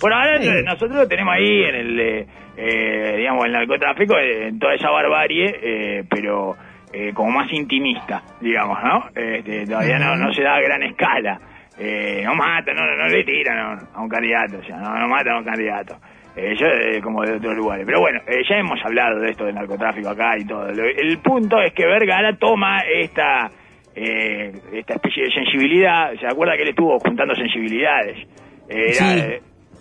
[0.00, 0.48] Por ahora Sí.
[0.48, 2.26] eh, nosotros lo tenemos ahí en el, eh,
[2.56, 6.54] eh, digamos, el narcotráfico, en toda esa barbarie, eh, pero
[6.92, 9.04] eh, como más intimista, digamos, ¿no?
[9.14, 11.40] Este, todavía no, no se da a gran escala.
[11.78, 14.76] Eh, no matan, no, no, no le tiran a un- a un candidato, o sea,
[14.78, 15.96] no, no matan a un candidato.
[16.34, 17.84] Eh, yo, eh, como de otros lugares.
[17.86, 20.68] Pero bueno, eh, ya hemos hablado de esto del narcotráfico acá y todo.
[20.68, 23.50] El punto es que Vergara toma esta
[23.94, 26.12] eh, esta especie de sensibilidad.
[26.20, 28.26] ¿Se acuerda que él estuvo juntando sensibilidades?
[28.68, 29.34] Era, Sí.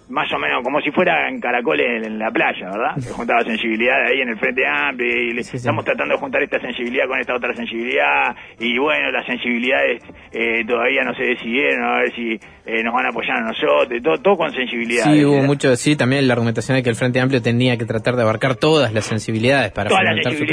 [0.10, 2.96] Más o menos como si fueran caracoles en la playa, ¿verdad?
[2.96, 5.58] Que juntaba sensibilidad ahí en el Frente Amplio y le- Sí, sí.
[5.58, 10.64] estamos tratando de juntar esta sensibilidad con esta otra sensibilidad y bueno, las sensibilidades eh,
[10.68, 14.18] todavía no se decidieron, a ver si eh, nos van a apoyar a nosotros, todo,
[14.20, 15.04] todo con sensibilidad.
[15.06, 18.16] Sí, hubo mucho, sí, también la argumentación de que el Frente Amplio tenía que tratar
[18.16, 20.44] de abarcar todas las sensibilidades para Toda la fomentar su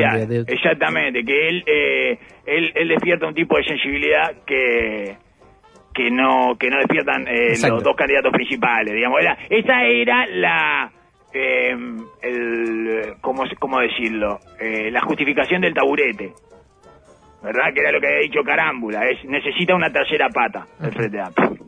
[0.52, 5.16] exactamente, que él, eh, él, él despierta un tipo de sensibilidad que
[5.94, 10.92] que no que no despiertan eh, los dos candidatos principales, digamos, era, esa era la
[11.34, 11.74] eh,
[12.22, 16.32] el cómo cómo decirlo, Eh, la justificación del taburete.
[17.42, 17.74] ¿Verdad?
[17.74, 21.61] Que era lo que había dicho Carámbula, es necesita una tercera pata el Frente Amplio.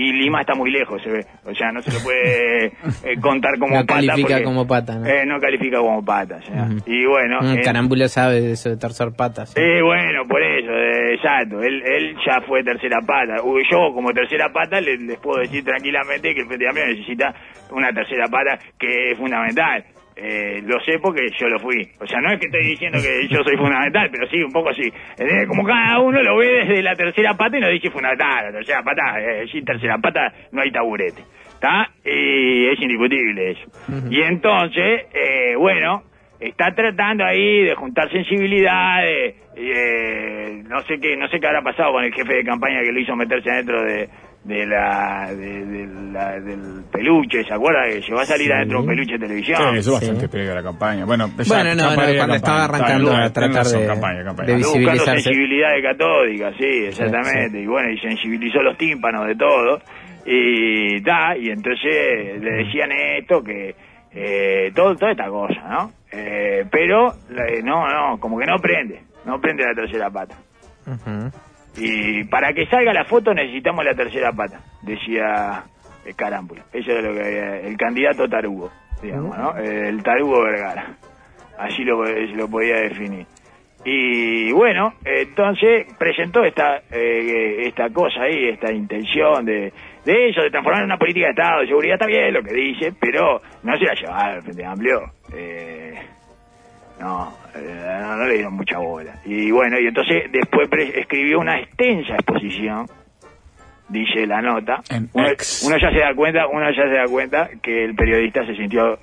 [0.00, 1.26] Y Lima está muy lejos, se ve.
[1.44, 2.66] O sea, no se lo puede
[3.04, 3.94] eh, contar como No pata.
[3.96, 5.06] califica porque- como pata, ¿no?
[5.06, 6.40] Eh, no califica como pata.
[6.42, 6.62] sea.
[6.62, 6.76] Ujú.
[6.86, 7.40] Y bueno.
[7.40, 9.46] Un eh, carámbula sabe de eso de tercer pata.
[9.46, 9.60] sí.
[9.82, 11.60] Bueno, por eso, eh, exacto.
[11.62, 13.42] Él, él ya fue tercera pata.
[13.42, 17.34] Uy, Yo, como tercera pata, le- les, puedo decir tranquilamente que el Frente Amplio necesita
[17.72, 19.84] una tercera pata que es fundamental.
[20.20, 21.88] Eh, lo sé porque yo lo fui.
[22.00, 24.74] O sea, no es que estoy diciendo que yo soy fundamental, pero sí, un poco
[24.74, 24.92] sí.
[25.16, 28.46] Eh, como cada uno lo ve desde la tercera pata y nos dice fundamental.
[28.46, 31.22] La tercera pata, eh, sin tercera pata no hay taburete.
[31.54, 31.90] ¿Está?
[32.04, 33.70] Y es indiscutible eso.
[34.10, 36.02] Y entonces, eh, bueno,
[36.40, 41.92] está tratando ahí de juntar sensibilidades, eh, no sé qué, no sé qué habrá pasado
[41.92, 44.08] con el jefe de campaña que lo hizo meterse adentro de,
[44.48, 47.82] de la, de, de la- del peluche, ¿se acuerda?
[47.86, 48.52] Que llegó a salir Sí.
[48.52, 49.58] adentro de un peluche de televisión.
[49.72, 50.06] Sí, eso Sí.
[50.06, 51.04] bastante pega la campaña.
[51.04, 52.36] Bueno, ya, Bueno, no, campaña, no, cuando campaña.
[52.36, 54.48] estaba arrancando a tratar de- campaña, campaña.
[54.48, 57.60] de buscando sensibilidades catódicas, sí, exactamente.
[57.60, 59.80] Y bueno, y sensibilizó los tímpanos de todo.
[60.24, 63.74] Y da, y entonces le decían esto, que
[64.14, 65.92] eh, todo, toda esta cosa, ¿no?
[66.10, 70.34] Eh, pero eh, no, no, como que no prende, no prende la tercera pata.
[70.86, 71.30] Ujú.
[71.76, 75.64] Y para que salga la foto necesitamos la tercera pata, decía
[76.04, 76.64] eh, Carámbula.
[76.72, 78.70] Eso es lo que había- el candidato tarugo,
[79.02, 79.56] digamos, ¿no?
[79.56, 80.96] El tarugo Vergara.
[81.58, 83.26] Así lo, lo podía definir.
[83.84, 89.72] Y bueno, entonces presentó esta eh, esta cosa ahí, esta intención de,
[90.04, 92.54] de eso, de transformar en una política de Estado, de seguridad, está bien lo que
[92.54, 95.00] dice, pero no se la llevaba al Frente Amplio.
[95.32, 95.94] Eh,
[97.00, 99.14] no, eh, no, no le dieron mucha bola.
[99.24, 102.86] Y bueno, y entonces después pre- escribió una extensa exposición,
[103.88, 104.82] dice la nota.
[105.64, 108.98] Uno ya se da cuenta, uno ya se da cuenta que el periodista se sintió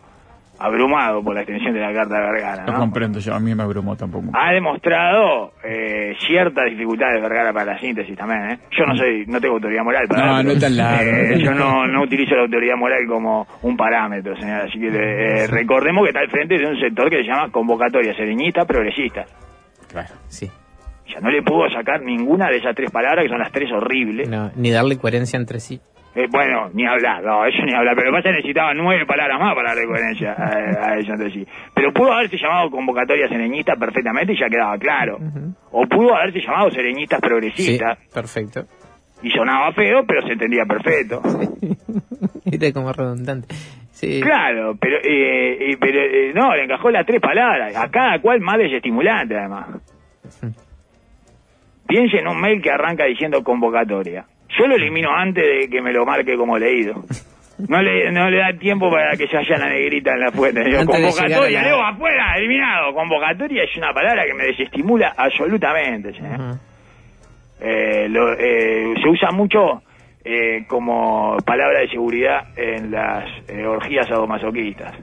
[0.59, 2.79] abrumado por la extensión de la carta de Vergara, ¿no?
[2.79, 4.25] comprendo yo, a mí me abrumó tampoco.
[4.33, 8.59] Ha demostrado eh, ciertas dificultades Vergara para la síntesis también, ¿eh?
[8.71, 11.11] Yo no soy, no tengo autoridad moral para No, pero, no es tan largo.
[11.11, 14.63] eh, yo no, no utilizo la autoridad moral como un parámetro, señora.
[14.65, 18.13] Así que eh, recordemos que está al frente de un sector que se llama convocatoria
[18.15, 19.25] sereñista progresista.
[19.91, 20.13] Claro.
[20.27, 20.49] Sí.
[21.07, 24.27] Ya no le pudo sacar ninguna de esas tres palabras, que son las tres horribles.
[24.27, 25.79] No, ni darle coherencia entre sí.
[26.15, 27.93] Eh, bueno, ni hablar, no, eso ni hablar.
[27.95, 31.30] Pero lo que pasa necesitaba nueve palabras más para darle coherencia a, a eso entre
[31.32, 31.45] sí.
[31.73, 35.17] Pero pudo haberse llamado convocatoria sereñista perfectamente y ya quedaba claro.
[35.71, 38.65] O pudo haberse llamado sereñistas Sí, progresistas perfecto.
[39.23, 41.21] y sonaba feo, pero se entendía perfecto.
[42.51, 43.54] Era como redundante.
[43.91, 44.19] Sí.
[44.21, 45.99] Claro, pero, eh, eh, pero
[46.34, 47.75] no, le encajó las tres palabras.
[47.75, 49.67] A cada cual más desestimulante, además.
[51.88, 54.25] Piense en un mail que arranca diciendo convocatoria.
[54.57, 57.03] Yo lo elimino antes de que me lo marque como leído.
[57.69, 60.61] No le, no le da tiempo para que se haya la negrita en la fuente.
[60.85, 62.93] Convocatoria, la- leo afuera, eliminado.
[62.93, 66.11] Convocatoria es una palabra que me desestimula absolutamente.
[67.61, 69.81] Eh, lo- eh, se usa mucho
[70.23, 74.93] eh, como palabra de seguridad en las eh, orgías sadomasoquistas.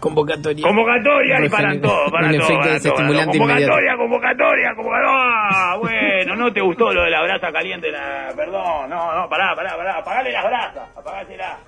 [0.00, 0.62] Convocatoria.
[0.66, 2.48] Convocatoria y efe- todo, paran un todo.
[2.48, 2.96] efecto paran todo.
[3.38, 5.10] Convocatoria, convocatoria, convocatoria.
[5.10, 8.32] Ah, bueno, no te gustó lo de la brasa caliente, la...
[8.36, 11.58] perdón, no, no, pará, pará, pará, apagale las brasas, apagáselas.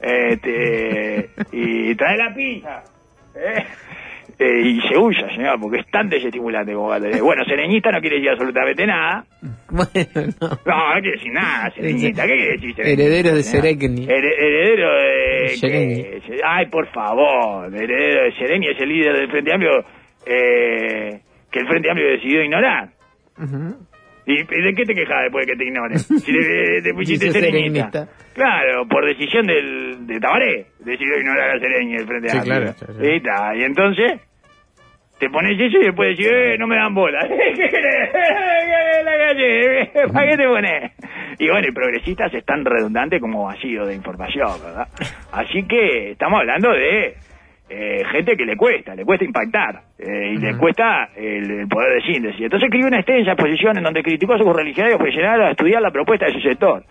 [0.00, 2.82] Este, y trae la pizza.
[3.34, 3.64] ¿eh?
[4.42, 8.30] Eh, y se usa, señor, porque es tan desestimulante como Bueno, sereñista no quiere decir
[8.30, 9.24] absolutamente nada.
[9.70, 10.48] Bueno, no.
[10.66, 12.22] No, no quiere decir nada, sereñista.
[12.26, 13.02] ¿Qué quiere decir sereñista?
[13.04, 13.42] Heredero de.
[13.42, 15.48] Here- heredero de...
[15.56, 16.02] Seregni.
[16.02, 19.84] que- ay, por favor, heredero de Seregni es el líder del Frente Amplio
[20.26, 22.88] eh, que el Frente Amplio decidió ignorar.
[24.26, 25.98] ¿Y y de qué te quejas después de que te ignoren?
[25.98, 26.32] Si
[26.82, 28.08] te pusiste sereñista.
[28.34, 32.54] Claro, por decisión del, de Tabaré, decidió ignorar a Sereñi el Frente Sí, Amplio.
[32.56, 33.06] claro, sí.
[33.06, 34.20] Y, está, y entonces,
[35.20, 37.20] te pones eso y después decís, eh, no me dan bola.
[37.28, 38.10] ¿Qué querés?
[38.12, 39.90] ¿Qué la calle?
[40.12, 40.92] ¿Para qué te pones?
[41.38, 44.88] Y bueno, y progresistas es tan redundante como vacío de información, ¿verdad?
[45.32, 47.14] Así que estamos hablando de
[47.68, 52.02] eh, gente que le cuesta, le cuesta impactar eh, y le cuesta el, el poder
[52.02, 52.40] de síntesis.
[52.40, 55.90] Entonces escribió una extensa exposición en donde criticó a sus religionarios profesionales a estudiar la
[55.90, 56.82] propuesta de su sector.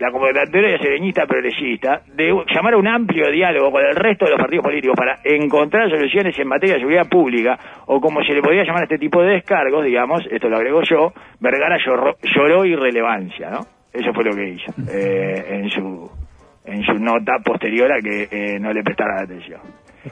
[0.00, 4.40] La convocatoria sereñista progresista de llamar a un amplio diálogo con el resto de los
[4.40, 8.64] partidos políticos para encontrar soluciones en materia de seguridad pública o como se le podía
[8.64, 13.50] llamar a este tipo de descargos, digamos, esto lo agrego yo, Vergara lloró, lloró irrelevancia,
[13.50, 13.60] ¿no?
[13.92, 16.10] Eso fue lo que hizo eh, en su
[16.64, 19.60] en su nota posterior a que eh, no le prestara atención.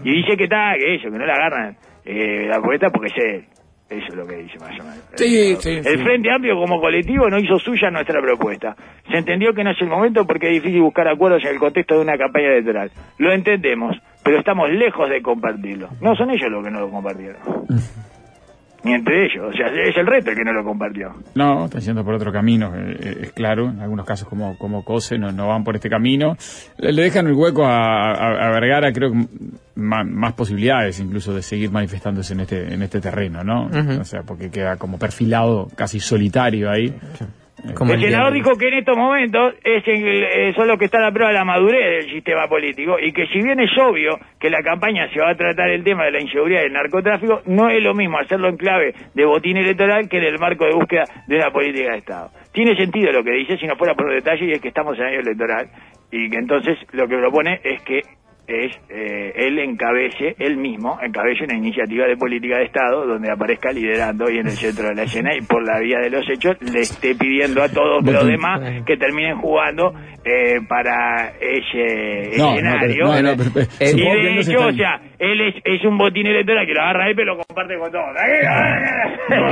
[0.04, 3.24] Y dice que está, que eso, que no le agarran eh, la poeta porque es
[3.24, 3.44] él.
[3.90, 4.98] Eso es lo que dice más o menos.
[5.14, 6.04] Sí, sí, el sí.
[6.04, 8.76] Frente Amplio como colectivo no hizo suya nuestra propuesta.
[9.10, 11.94] Se entendió que no es el momento porque es difícil buscar acuerdos en el contexto
[11.94, 12.90] de una campaña electoral.
[13.16, 15.88] Lo entendemos, pero estamos lejos de compartirlo.
[16.02, 17.40] No son ellos los que no lo compartieron.
[18.84, 21.12] Ni entre ellos, o sea, es el resto el que no lo compartió.
[21.34, 23.68] No, están yendo por otro camino, eh, eh, es claro.
[23.70, 26.36] En algunos casos, como, como COSE, no, no van por este camino.
[26.76, 29.26] Le, le dejan el hueco a, a- a Vergara, creo que
[29.74, 33.68] más, posibilidades incluso de seguir manifestándose en este, en este terreno, ¿no?
[34.00, 36.94] O sea, porque queda como perfilado, casi solitario ahí.
[37.74, 41.04] Como el senador dijo que en estos momentos es el- eh, son los que están
[41.04, 44.48] a prueba de la madurez del sistema político y que si bien es obvio que
[44.48, 47.68] la campaña se va a tratar el tema de la inseguridad y el narcotráfico, no
[47.68, 51.04] es lo mismo hacerlo en clave de botín electoral que en el marco de búsqueda
[51.26, 52.30] de una política de Estado.
[52.52, 54.96] Tiene sentido lo que dice si no fuera por un detalle y es que estamos
[54.98, 55.66] en año electoral
[56.12, 58.02] y que entonces lo que propone es que
[58.48, 63.70] es eh, él encabece, él mismo encabece una iniciativa de política de Estado donde aparezca
[63.70, 66.56] liderando y en el centro de la escena y por la vía de los hechos
[66.60, 69.92] le esté pidiendo a todos los demás que terminen jugando
[70.24, 72.88] eh, para ese No, no, escenario.
[72.88, 75.84] pero- no, no, pero- pero- y de no hecho, está- o sea, él es, es
[75.84, 78.04] un botín electoral que lo agarra él pero lo comparte con todos.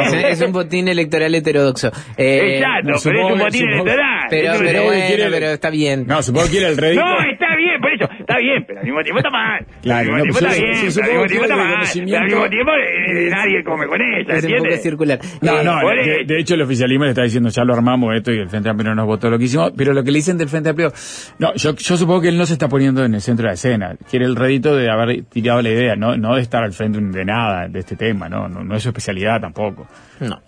[0.06, 1.90] Es, es un botín electoral heterodoxo.
[2.16, 4.26] Eh, Exacto, no, pero es un supongo- botín supongo- electoral.
[4.30, 6.04] Pero, bueno, quiere- pero está bien.
[6.06, 7.04] No, supongo que quiere el rédito.
[7.04, 9.66] No, está bien, por eso, está bien, pero al mismo tiempo está mal.
[9.82, 11.74] Claro, al mismo no, tiempo pero está bien, al mismo tiempo está mal.
[11.76, 15.18] al mismo tiempo eh, nadie come con ella, Es un poco circular.
[15.42, 18.32] No, Eh, no, de, de hecho el oficialismo le está diciendo ya lo armamos esto
[18.32, 20.38] y el Frente Amplio no nos votó lo que hicimos, pero lo que le dicen
[20.38, 20.92] del Frente Amplio,
[21.38, 23.54] no, yo, yo supongo que él no se está poniendo en el centro de la
[23.54, 27.00] escena, quiere el rédito de haber tirado la idea, no, no de estar al frente
[27.00, 29.86] de nada de este tema, no, no, no es su especialidad tampoco.
[30.20, 30.40] No.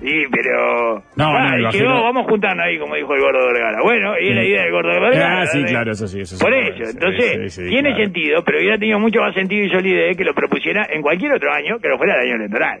[0.00, 0.94] Sí, pero...
[1.16, 2.02] No, Ah, no, llegó, imagino.
[2.04, 3.82] vamos juntando ahí, como dijo el gordo Vergara.
[3.82, 5.42] Bueno, y es la idea del gordo Vergara.
[5.42, 6.42] Ah, sí, claro, eso sí, eso sí.
[6.42, 8.04] Por Sí, eso, entonces, sí, sí, tiene claro.
[8.04, 11.52] sentido, pero hubiera tenido mucho más sentido y solidez que lo propusiera en cualquier otro
[11.52, 12.80] año que no fuera el año electoral.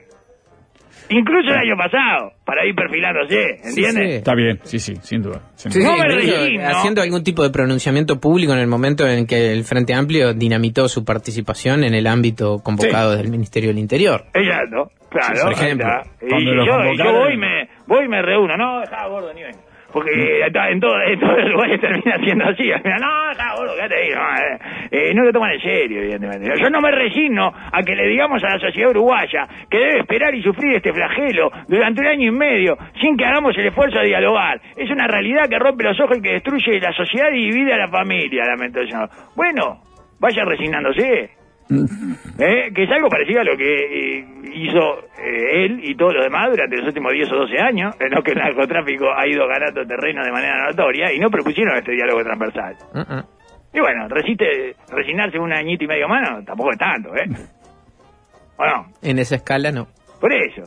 [1.10, 4.10] Incluso el año pasado, para ir perfilándose, ¿entiendes?
[4.10, 5.40] Sí, Está bien, sí, sí, sin duda.
[5.56, 5.96] sin Sí, duda.
[5.96, 10.34] No haciendo algún tipo de pronunciamiento público en el momento en que el Frente Amplio
[10.34, 14.24] dinamitó su participación en el ámbito convocado del Ministerio del Interior.
[14.34, 15.34] Exacto, claro.
[15.36, 15.88] Sí, por ejemplo,
[16.22, 18.56] Y yo, y yo convocaron- voy y me, voy y me reúno.
[18.56, 19.56] No, dejá gordo, ni ven.
[19.92, 20.10] Porque
[20.46, 22.68] en, todo- en todos los lugares termina siendo así.
[23.00, 24.10] No, dejá gordo, quédate ahí.
[24.10, 24.58] No, eh.
[24.90, 26.52] Eh, no lo toman en serio, evidentemente.
[26.60, 30.34] Yo no me resigno a que le digamos a la sociedad uruguaya que debe esperar
[30.34, 34.06] y sufrir este flagelo durante un año y medio sin que hagamos el esfuerzo de
[34.06, 34.60] dialogar.
[34.76, 37.78] Es una realidad que rompe los ojos y que destruye la sociedad y divide a
[37.78, 39.08] la familia, lamento señor.
[39.36, 39.80] Bueno,
[40.20, 41.30] vaya resignándose.
[41.70, 42.72] ¿Eh?
[42.74, 46.50] que es algo parecido a lo que eh, hizo eh, él y todos los demás
[46.50, 49.86] durante los últimos 10 o 12 años, en los que el narcotráfico ha ido ganando
[49.86, 52.76] terreno de manera notoria y no propusieron este diálogo transversal.
[52.92, 53.26] Uh -uh.
[53.72, 57.28] Y bueno, resiste, resignarse un añito y medio mano, tampoco es tanto, ¿eh?
[58.56, 58.86] ¿O no?
[59.02, 59.86] En esa escala no.
[60.20, 60.62] Por eso.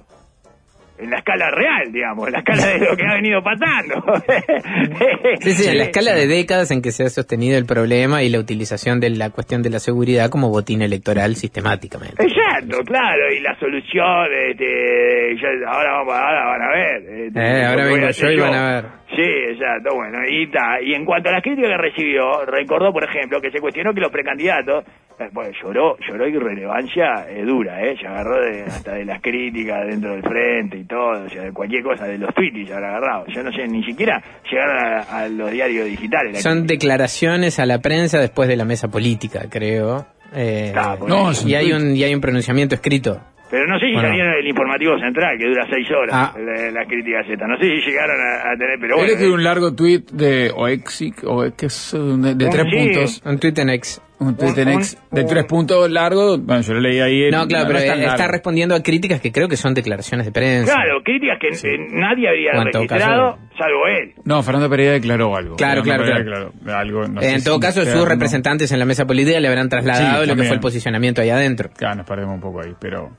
[0.99, 3.95] En la escala real, digamos, en la escala de lo que ha venido pasando.
[5.41, 8.29] Sí, sí, en la escala de décadas en que se ha sostenido el problema y
[8.29, 12.23] la utilización de la cuestión de la seguridad como botín electoral sistemáticamente.
[12.23, 17.25] Exacto, claro, y la solución, este, ya- ahora, vamos, ahora van a ver.
[17.27, 18.85] este, Eh, ahora vengo yo y van a ver.
[19.15, 23.03] Sí, exacto, bueno, y ta, y en cuanto a las críticas que recibió, recordó, por
[23.03, 24.85] ejemplo, que se cuestionó que los precandidatos,
[25.19, 27.95] eh, bueno, lloró, lloró irrelevancia eh, dura, ¿eh?
[27.99, 31.51] Se agarró de, hasta de las críticas dentro del frente y todo, o sea, de
[31.51, 33.25] cualquier cosa, de los tweets habrá agarrado.
[33.27, 36.41] Yo no sé, ni siquiera llegar a, a los diarios digitales.
[36.41, 40.05] Son declaraciones a la prensa después de la mesa política, creo.
[40.35, 40.73] Eh,
[41.07, 43.19] No, y hay un y hay un pronunciamiento escrito.
[43.51, 44.09] Pero no sé si Bueno.
[44.09, 46.33] salieron el informativo central, que dura seis horas, Ah.
[46.39, 47.47] la- las críticas estas.
[47.47, 49.11] No sé si llegaron a, a tener, pero Él bueno.
[49.11, 49.37] escribió eh.
[49.37, 52.75] un largo tweet de Oexic, o que es de, de tres Sí.
[52.77, 53.21] puntos.
[53.25, 54.01] Un tweet en ex.
[54.27, 56.37] Un tweet en Un- ex de tres puntos largo.
[56.37, 57.29] Bueno, yo lo leí ahí.
[57.31, 58.31] No, claro, pero está largo.
[58.31, 60.73] respondiendo a críticas que creo que son declaraciones de prensa.
[60.73, 64.13] Claro, críticas que eh, nadie habría registrado, caso- salvo él.
[64.25, 65.55] No, Fernando Pereira declaró algo.
[65.55, 68.79] Claro, Fernando claro, Pereira declaró algo, no sé en si todo caso, sus representantes en
[68.79, 71.69] la mesa política le habrán trasladado Sí, lo que fue el posicionamiento ahí adentro.
[71.75, 73.09] Claro, nos perdemos un poco ahí, pero...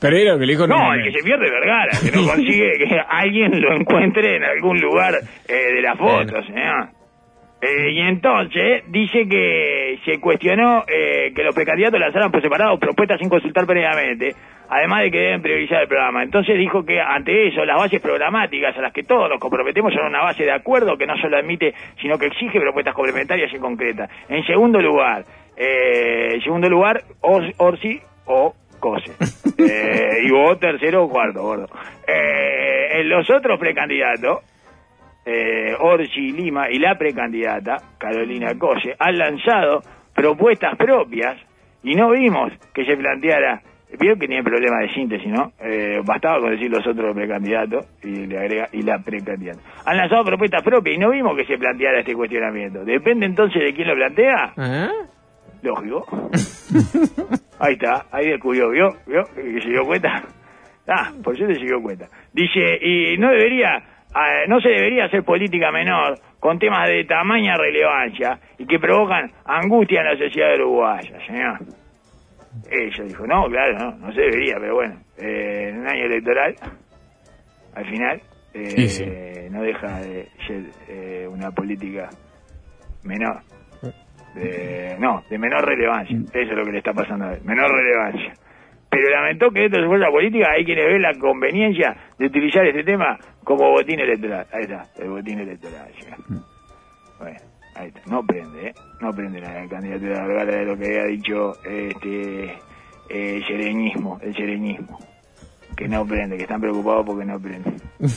[0.00, 0.66] Pereira lo que le dijo...
[0.66, 4.44] No, el que se pierde es Vergara, que no consigue que alguien lo encuentre en
[4.44, 5.14] algún lugar
[5.46, 6.44] eh, de las fotos.
[6.48, 6.90] ¿eh?
[7.62, 13.18] Eh, y entonces dice que se cuestionó eh, que los precandidatos lanzaran por separado propuestas
[13.20, 14.34] sin consultar previamente,
[14.68, 16.22] además de que deben priorizar el programa.
[16.22, 20.06] Entonces dijo que ante eso las bases programáticas a las que todos nos comprometemos son
[20.06, 24.08] una base de acuerdo que no solo admite, sino que exige propuestas complementarias y concretas.
[24.30, 25.24] En segundo lugar,
[25.56, 29.12] eh, en segundo lugar, Or- Orsi o Cose.
[30.22, 31.66] Y vos tercero o cuarto, gordo.
[33.04, 34.38] Los otros precandidatos,
[35.24, 39.82] eh, Orsi Lima y la precandidata, Carolina Cose, han lanzado
[40.14, 41.36] propuestas propias
[41.82, 43.62] y no vimos que se planteara.
[43.98, 45.52] Vieron que tiene problema de síntesis, ¿no?
[45.58, 49.60] Eh, bastaba con decir los otros precandidatos y le agrega y la precandidata.
[49.84, 52.84] Han lanzado propuestas propias y no vimos que se planteara este cuestionamiento.
[52.84, 54.52] Depende entonces de quién lo plantea.
[54.56, 54.90] ¿Ah?
[55.62, 56.06] Lógico.
[57.58, 58.96] ahí está, ahí descubrió, ¿vio?
[59.06, 59.24] ¿Vio?
[59.34, 60.22] Que se dio cuenta.
[60.86, 62.06] Ah, por suerte se dio cuenta.
[62.32, 63.82] Dice, y no debería,
[64.14, 69.30] ah, no se debería hacer política menor con temas de tamaña relevancia y que provocan
[69.44, 71.58] angustia en la sociedad uruguaya, señor.
[72.70, 76.54] Ella dijo, no, claro, no, no se debería, pero bueno, eh, en un año electoral,
[77.74, 78.20] al final,
[78.54, 79.04] eh, Sí, sí.
[79.50, 82.08] no deja de ser eh, una política
[83.04, 83.40] menor.
[84.34, 86.16] De, no, de menor relevancia.
[86.16, 88.32] Eso es lo que le está pasando a él, menor relevancia.
[88.90, 92.66] Pero lamentó que dentro de su fuerza política hay quienes ven la conveniencia de utilizar
[92.66, 94.46] este tema como botín electoral.
[94.52, 95.88] Ahí está, el botín electoral.
[97.18, 97.38] Bueno,
[97.76, 98.00] ahí está.
[98.10, 98.74] No prende, ¿eh?
[99.00, 102.44] No prende la candidatura de de lo que había dicho este
[103.08, 104.98] eh, el sereñismo, el sereñismo.
[105.76, 107.72] Que no prende, que están preocupados porque no prende.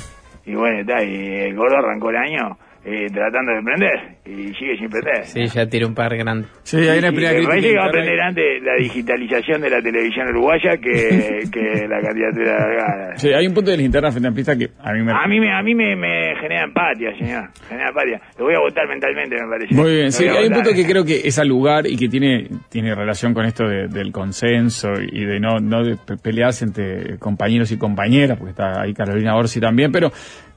[0.45, 4.77] Y bueno, está, y el gordo arrancó el año eh, tratando de prender y sigue
[4.77, 5.25] sin prender.
[5.25, 6.47] Sí, ya tiró un par grande.
[6.63, 9.81] Sí, hay una primera me parece que va a aprender antes la digitalización de la
[9.81, 13.13] televisión uruguaya que, que la candidatura.
[13.17, 15.11] Sí, hay un punto de la interna frente amplista que a mí me...
[15.13, 17.49] A mí, me, a mí me, me genera empatía, señor.
[17.69, 18.21] Genera empatía.
[18.38, 19.73] Lo voy a votar mentalmente, me parece.
[19.75, 21.95] Muy bien, Lo sí, a hay un punto que creo que es al lugar y
[21.95, 26.17] que tiene, tiene relación con esto de- del consenso y de no, no de pe-
[26.17, 30.11] pelearse entre compañeros y compañeras, porque está ahí Carolina Orsi también, pero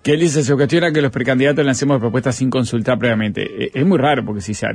[0.06, 3.64] que él dice, se cuestiona que los precandidatos lancemos propuestas sin consultar previamente.
[3.64, 4.68] Eh, Es muy raro, porque si se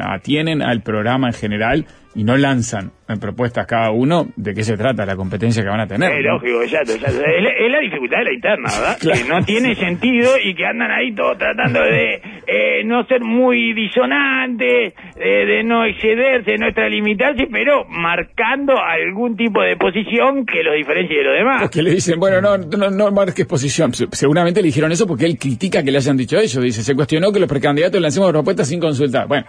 [0.00, 1.86] atienen al programa en general
[2.18, 5.80] y no lanzan eh, propuestas cada uno, ¿de qué se trata la competencia que van
[5.80, 6.10] a tener?
[6.12, 6.32] Es no?
[6.32, 7.20] lógico, exacto, exacto.
[7.24, 8.98] Es, la- es la dificultad de la interna, ¿verdad?
[9.00, 9.20] Claro.
[9.22, 12.14] Que no tiene sentido y que andan ahí todos tratando de
[12.46, 19.36] eh, no ser muy disonantes, eh, de no excederse, de no extralimitarse, pero marcando algún
[19.36, 21.62] tipo de posición que los diferencie de los demás.
[21.62, 23.94] Porque le dicen, bueno, no, no, no marques posición.
[23.94, 26.60] Se- Seguramente le dijeron eso porque él critica que le hayan dicho eso.
[26.60, 29.28] Dice, se cuestionó que los precandidatos lancemos propuestas sin consultar.
[29.28, 29.46] Bueno,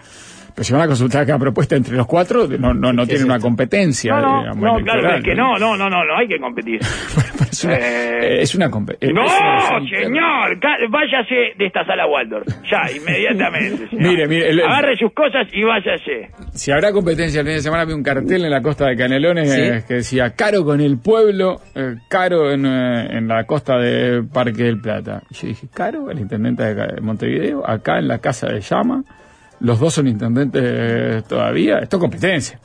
[0.54, 3.38] pero si van a consultar cada propuesta entre los cuatro, no, no, no tienen una
[3.38, 4.12] competencia.
[4.14, 6.80] No, no, digamos, no, claro, es que no, no, no, no, no hay que competir.
[7.50, 9.22] es una, Eh, es una compe- es No,
[9.88, 10.58] señor,
[10.90, 13.88] váyase de esta sala Waldorf, ya, inmediatamente.
[13.92, 16.30] Mire, mire, el- Agarre sus cosas y váyase.
[16.52, 19.52] Si habrá competencia el fin de semana, vi un cartel en la costa de Canelones
[19.52, 19.60] ¿Sí?
[19.60, 24.22] eh, que decía caro con el pueblo, eh, caro en, eh, en la costa de
[24.22, 25.22] Parque del Plata.
[25.30, 29.02] Y yo dije, caro, el intendente de Montevideo, acá en la casa de Llama,
[29.60, 32.56] los dos son intendentes eh, todavía, esto es competencia.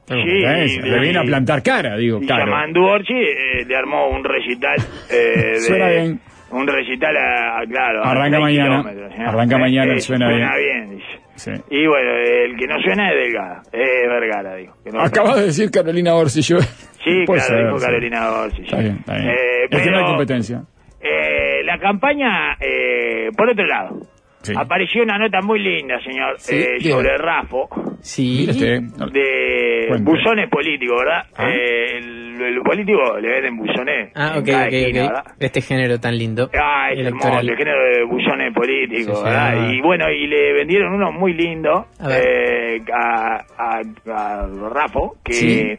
[0.00, 0.86] Esto es Sí, competencia.
[0.86, 2.26] y- Le viene a plantar cara, digo, Y.
[2.26, 4.76] Yamandu Orsi eh, le armó un recital.
[5.10, 5.14] Eh,
[5.52, 6.20] de, Suena bien.
[6.52, 8.04] Un recital, a, a- claro.
[8.04, 8.82] Arranca mañana.
[8.82, 9.28] ¿no?
[9.28, 10.90] Arranca mañana, Eh, suena bien.
[10.90, 11.06] dice.
[11.36, 11.50] Sí.
[11.70, 14.74] Y bueno, el que no suena es Delgado, es Vergara, digo.
[14.92, 16.58] no Acabas de decir Carolina Orsi, yo...
[16.60, 17.78] Sí, claro, dijo.
[17.86, 18.62] Carolina Orsi.
[18.62, 19.28] Está bien, está bien.
[19.30, 19.36] Eh,
[19.70, 20.62] es que no hay competencia.
[21.00, 24.00] eh, la campaña, eh, por otro lado,
[24.42, 24.54] Sí.
[24.56, 27.68] apareció una nota muy linda, señor, Sí, eh, sobre Rafo,
[28.00, 28.46] Sí.
[28.46, 30.02] De Cuente.
[30.10, 31.24] buzones políticos, ¿verdad?
[31.36, 31.50] Ah.
[31.50, 34.12] Eh, el, el político le venden buzones.
[34.14, 35.08] Ah, ok, ok, esquina, ok.
[35.10, 35.24] ¿verdad?
[35.40, 36.48] Este género tan lindo.
[36.58, 39.52] Ah, es hermoso, el género de buzones políticos, Sí, sí, ¿verdad?
[39.58, 39.72] ah.
[39.74, 43.80] Y bueno, y le vendieron uno muy lindo A eh, a, a,
[44.14, 45.78] a Rafo, que Sí.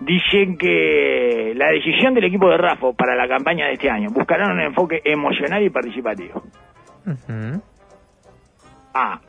[0.00, 4.52] dicen que la decisión del equipo de Rafo para la campaña de este año buscarán
[4.52, 6.42] un enfoque emocional y participativo.
[7.06, 7.60] Ujú.
[8.94, 9.20] Ah,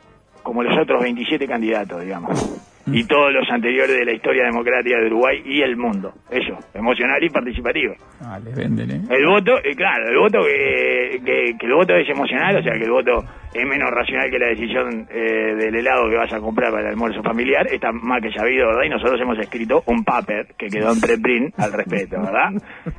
[0.42, 2.60] como los otros 27 candidatos, digamos.
[2.86, 6.12] Y todos los anteriores de la historia democrática de Uruguay y el mundo.
[6.28, 7.94] Eso, emocional y participativo.
[8.20, 9.02] Ah, les venden, ¿eh?
[9.10, 12.72] El voto, eh, claro, el voto que, que, que el voto es emocional, o sea
[12.72, 13.22] que el voto
[13.52, 16.88] es menos racional que la decisión eh, del helado que vas a comprar para el
[16.88, 18.84] almuerzo familiar, está más que sabido, ¿verdad?
[18.84, 22.50] Y nosotros hemos escrito un paper que quedó en preprint al respecto, ¿verdad?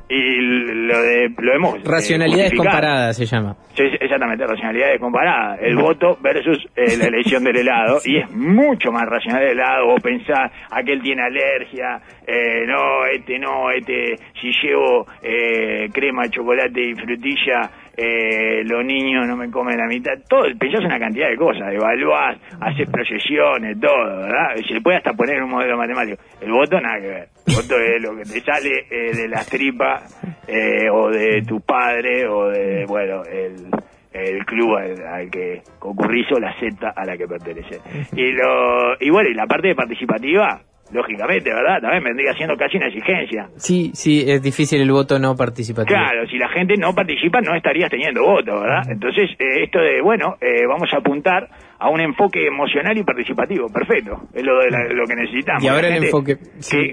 [0.08, 3.56] Y lo de lo hemos eh, Racionalidades comparadas se llama.
[3.74, 5.58] Sí, sí, exactamente, racionalidades comparadas.
[5.62, 7.98] El voto versus eh, la elección del helado.
[8.04, 9.86] Y es mucho más racional el helado.
[9.86, 16.90] Vos pensás, aquel tiene alergia, eh, no, este no, este, si llevo eh, crema, chocolate
[16.90, 21.36] y frutilla, eh, los niños no me comen la mitad, todo, pensás una cantidad de
[21.36, 24.56] cosas, evaluás, haces proyecciones, todo, ¿verdad?
[24.66, 26.22] Se puede hasta poner un modelo matemático.
[26.40, 27.28] El voto nada que ver.
[27.46, 31.60] El voto es lo que te sale eh, de las tripas, eh, o de tu
[31.60, 33.68] padre, o de, bueno, el
[34.12, 37.80] el club al, al que concurrís o la secta a la que pertenece.
[38.14, 40.60] Y lo y bueno, y la parte participativa,
[40.92, 41.80] lógicamente, ¿verdad?
[41.80, 43.48] También vendría siendo casi una exigencia.
[43.56, 45.96] Sí, sí, es difícil el voto no participativo.
[45.98, 48.82] Claro, si la gente no participa no estarías teniendo voto, ¿verdad?
[48.88, 51.48] Entonces, eh, esto de, bueno, eh, vamos a apuntar
[51.82, 55.64] a un enfoque emocional y participativo, perfecto, es lo, de la- lo que necesitamos.
[55.64, 56.36] Y ahora el enfoque,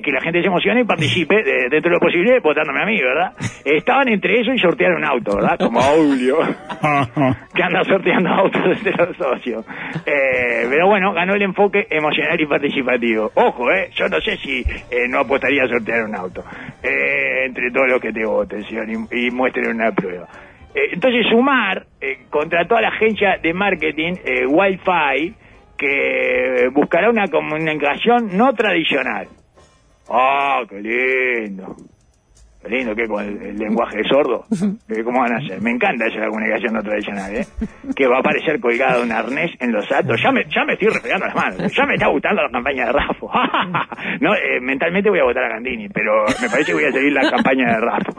[0.04, 3.00] Que, la gente se emocione y participe de- dentro de lo posible votándome a mí,
[3.02, 3.34] ¿verdad?
[3.64, 5.58] Estaban entre eso y sortear un auto, ¿verdad?
[5.60, 6.38] Como Aulio.
[7.56, 9.66] que anda sorteando autos entre los socios.
[10.06, 13.32] Eh, pero bueno, ganó el enfoque emocional y participativo.
[13.36, 14.62] Ojo, eh, yo no sé si
[14.92, 16.44] eh, no apostaría a sortear un auto
[16.84, 20.28] eh, entre todos los que te voten señor, y, y muestren una prueba.
[20.76, 25.36] Eh, entonces, Sumar eh, contrató a la agencia de marketing eh, Wi-Fi
[25.78, 29.28] que buscará una comunicación no tradicional.
[30.10, 31.76] ¡Ah, qué lindo!
[32.62, 34.44] Qué lindo, que con el, el lenguaje sordo.
[34.90, 35.62] Eh, ¿Cómo van a hacer?
[35.62, 37.46] Me encanta esa comunicación no tradicional, ¿eh?
[37.96, 40.20] Que va a aparecer colgado un arnés en los actos.
[40.22, 41.76] Ya me, ya me estoy refregando las manos.
[41.76, 43.32] Ya me está gustando la campaña de Rafo.
[44.22, 47.14] no, eh, mentalmente voy a votar a Gandini, pero me parece que voy a seguir
[47.14, 48.14] la campaña de Rafo.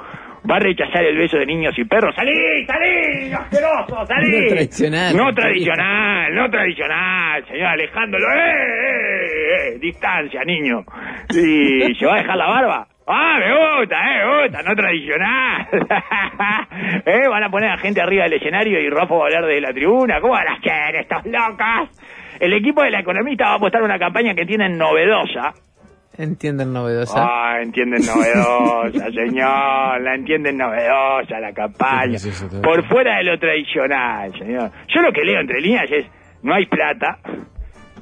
[0.48, 2.14] Va a rechazar el beso de niños y perros.
[2.14, 2.32] ¡Salí!
[2.66, 3.32] ¡Salí!
[3.32, 4.06] ¡Asqueroso!
[4.06, 4.40] ¡Salí!
[4.40, 5.16] No tradicional.
[5.16, 8.18] No tradicional, no tradicional, señor Alejandro.
[8.18, 9.78] ¡Eh, eh, eh!
[9.78, 10.84] Distancia, niño.
[11.30, 12.88] ¿Y se va a dejar la barba?
[13.12, 15.66] Ah, me gusta, eh, me gusta, no tradicional.
[17.06, 19.60] eh, van a poner a gente arriba del escenario y Rafa va a hablar de
[19.60, 20.20] la tribuna.
[20.20, 21.90] ¿Cómo van a hacer estos locos?
[22.38, 25.52] El equipo de la economista va a apostar una campaña que tienen novedosa.
[26.22, 27.14] Entienden novedosa.
[27.16, 30.02] Ah, entienden novedosa, señor.
[30.02, 32.18] La entienden novedosa, la campaña.
[32.18, 32.60] Sí, sí, sí, sí.
[32.62, 34.70] Por fuera de lo tradicional, señor.
[34.88, 36.06] Yo lo que leo entre líneas es,
[36.42, 37.18] no hay plata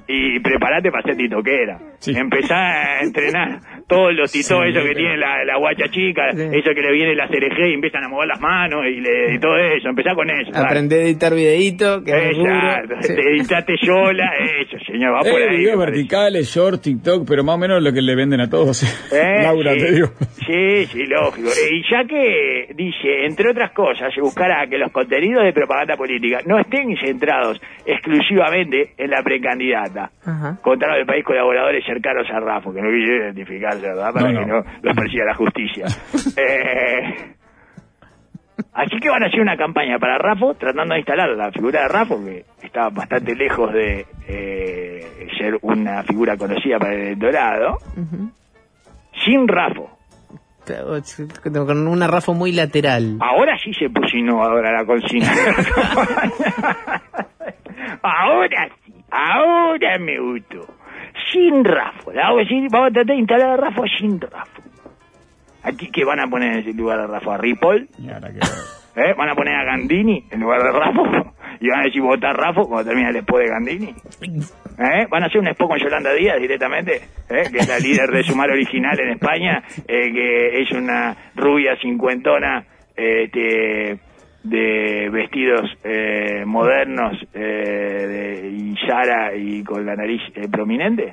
[0.08, 1.78] y prepárate para ser titoquera.
[2.00, 2.12] Sí.
[2.16, 6.30] Empezá a entrenar todos los titos, Sí, esos que pero- tienen la, la guacha chica,
[6.32, 6.42] Sí.
[6.52, 9.38] eso que le viene la CRG y empiezan a mover las manos y, le- y
[9.40, 9.88] todo eso.
[9.88, 10.50] Empezá con eso.
[10.52, 10.64] dale.
[10.66, 14.30] Aprendí a editar videito, que Exacto, te editate sola,
[14.60, 15.56] eso, señor, va por Eh, ahí.
[15.58, 15.98] videos me parece.
[15.98, 18.82] verticales, short, TikTok, pero más o menos lo que le venden a todos.
[19.12, 20.08] Eh, Laura, sí, te digo.
[20.46, 21.48] Sí, sí, lógico.
[21.72, 26.40] Y ya que dice, entre otras cosas, se buscará que los contenidos de propaganda política
[26.46, 30.10] no estén centrados exclusivamente en la precandidata.
[30.24, 30.58] Ajá.
[30.62, 34.12] Contaron el país colaboradores cercanos a Rafo, que no quise identificarse, ¿verdad?
[34.12, 34.60] Para No, que no.
[34.60, 35.86] no los persiga la justicia.
[36.36, 37.34] eh,
[38.72, 41.88] Así que van a hacer una campaña para Rafo, tratando de instalar la figura de
[41.88, 47.78] Rafo, que está bastante lejos de eh, ser una figura conocida para el electorado,
[49.24, 49.90] sin Rafo.
[51.42, 53.16] Con una rafa muy lateral.
[53.20, 55.32] Ahora sí se puso innovadora la consigna.
[58.02, 60.66] ahora sí, ahora me gustó.
[61.32, 64.62] Sin Rafo, la vamos a, decir, vamos a tratar de instalar a Rafo sin Rafo.
[65.62, 68.38] Aquí que van a poner en ese lugar a Ripoll, ahora que-
[69.02, 69.14] ¿eh?
[69.16, 71.02] van a poner a Gandini en lugar de Rafo,
[71.60, 73.94] y van a decir votar Rafo cuando termine el expo de Gandini.
[74.78, 75.06] ¿Eh?
[75.10, 76.96] Van a hacer un expo con Yolanda Díaz directamente,
[77.28, 77.42] ¿eh?
[77.50, 82.64] que es la líder de Sumar original en España, eh, que es una rubia cincuentona
[82.96, 83.98] este,
[84.48, 91.12] de vestidos eh, modernos eh, de, y Sara y con la nariz eh, prominente.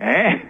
[0.00, 0.42] ¿Eh?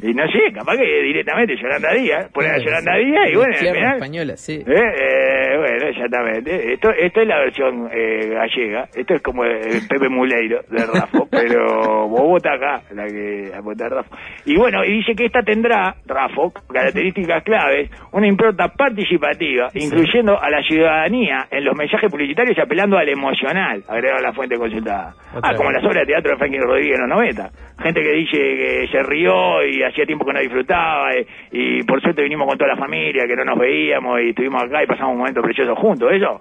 [0.00, 3.58] Y no sé, capaz que directamente Yolanda Díaz, poner a Yolanda Díaz y bueno, al
[3.58, 4.52] final- española, sí.
[4.54, 6.72] eh, eh, bueno, exactamente.
[6.74, 8.88] Esto, esto es la versión eh, gallega.
[8.94, 13.88] Esto es como el Pepe Muleiro de Rafo, pero vos acá, la que la vota
[13.88, 14.16] Rafo.
[14.44, 20.48] Y bueno, y dice que esta tendrá, Rafo, características claves, una impronta participativa, incluyendo a
[20.50, 25.14] la ciudadanía en los mensajes publicitarios y apelando al emocional, agregó la fuente consultada.
[25.34, 27.50] Otra ah, como las obras de teatro de Frankie Rodríguez en los 90.
[27.82, 32.00] Gente que dice que se rió y hacía tiempo que no disfrutaba eh, y, por
[32.00, 35.12] suerte vinimos con toda la familia, que no nos veíamos y estuvimos acá y pasamos
[35.12, 36.40] un momento precioso juntos, ¿eso?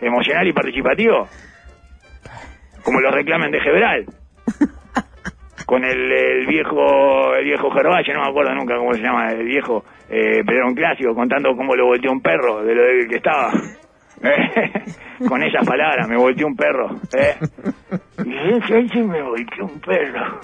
[0.00, 1.28] Emocional y participativo.
[2.84, 4.06] Como lo reclamen de Gebral.
[5.66, 9.44] Con el, el viejo el viejo Gervalle, no me acuerdo nunca cómo se llama el
[9.44, 13.08] viejo, eh, pero era un clásico, contando cómo lo volteó un perro de lo débil
[13.08, 13.52] que estaba.
[14.22, 14.72] Eh,
[15.28, 16.90] Con esas palabras, me volteó un perro.
[17.16, 17.36] Eh.
[18.24, 20.40] Y ese sí me volteó un perro.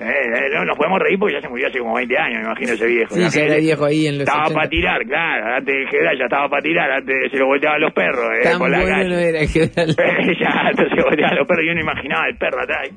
[0.00, 2.44] Eh, eh, no nos podemos reír porque ya se murió hace como 20 años, me
[2.44, 3.14] imagino ese viejo.
[3.14, 4.54] Sí, ya era viejo ahí en los Estaba 80.
[4.54, 5.54] para tirar, claro.
[5.56, 8.30] Antes de Gebral ya estaba para tirar, antes se lo volteaban los perros.
[8.38, 9.08] Eh, Tan por la bueno calle.
[9.10, 9.90] no era Gebral.
[9.98, 12.88] Eh, ya, entonces volteaban los perros y uno imaginaba el perro atrás,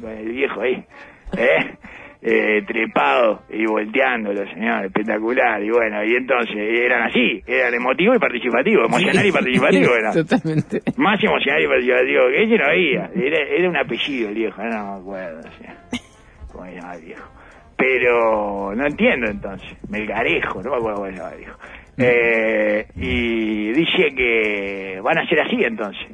[0.00, 0.84] con el viejo ahí.
[1.36, 1.74] ¿eh?
[2.22, 5.62] Eh, trepado y volteándolo, señor, espectacular.
[5.62, 10.12] Y bueno, y entonces eran así, eran emotivos y participativos, emocional y participativo era.
[10.12, 10.82] Totalmente.
[10.96, 13.10] Más emocional y participativo que ese no había.
[13.14, 15.38] Era, era un apellido el viejo, no me acuerdo.
[15.40, 15.76] o sea,
[16.52, 17.30] ¿Cómo se llama el viejo?
[17.76, 19.70] Pero no entiendo entonces.
[19.88, 21.58] Melgarejo, no me acuerdo cómo se llama el viejo.
[21.96, 26.08] Eh, y dice que van a ser así entonces.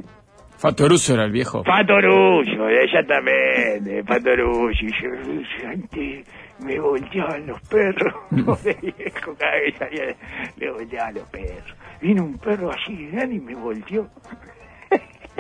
[0.59, 1.63] Fatoruso era el viejo.
[1.65, 4.71] Fatorullo, exactamente, Fatorullo.
[4.71, 6.27] Y antes
[6.65, 8.15] me volteaban los perros.
[8.45, 10.17] Pobre viejo, cada vez salía
[10.57, 11.77] le volteaban los perros.
[12.01, 14.09] Vino un perro así grande y me volteó.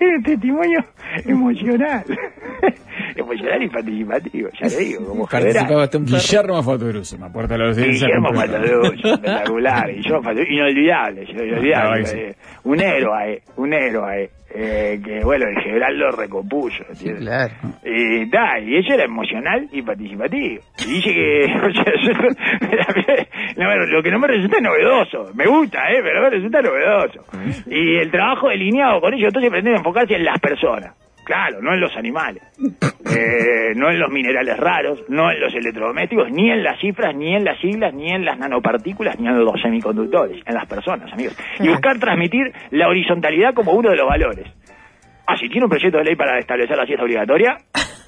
[0.00, 0.84] Era un testimonio
[1.24, 2.04] emocional.
[3.16, 5.26] emocional y participativo, ya le digo, como.
[5.26, 6.04] Participaba hasta un.
[6.06, 8.06] Guillermo Fatoruso, me aporta la audiencia.
[8.08, 8.34] Guillermo.
[8.34, 9.90] Fatoruso, espectacular.
[9.90, 12.00] Y yo, Fatoruso, inolvidable, yo, inolvidable.
[12.02, 12.18] Ah, sí.
[12.18, 12.34] eh,
[12.64, 14.30] un héroe, un héroe.
[14.54, 16.84] Eh, que bueno, el general lo recompuso.
[16.92, 17.54] Sí, claro.
[17.86, 20.60] Y, da, y eso era emocional y participativo.
[20.86, 25.32] Y dice que, o sea, yo- no, lo que no me resulta es novedoso.
[25.34, 26.00] Me gusta, ¿eh?
[26.02, 27.24] Pero no me resulta novedoso.
[27.70, 30.94] Y el trabajo delineado con ellos, entonces pretende enfocarse en las personas.
[31.24, 32.42] Claro, no en los animales.
[32.58, 37.34] Eh, no en los minerales raros, no en los electrodomésticos, ni en las cifras, ni
[37.34, 41.36] en las siglas, ni en las nanopartículas, ni en los semiconductores, en las personas, amigos.
[41.60, 44.46] Y buscar transmitir la horizontalidad como uno de los valores.
[45.26, 47.58] Ah, si tiene un proyecto de ley para establecer la siesta obligatoria,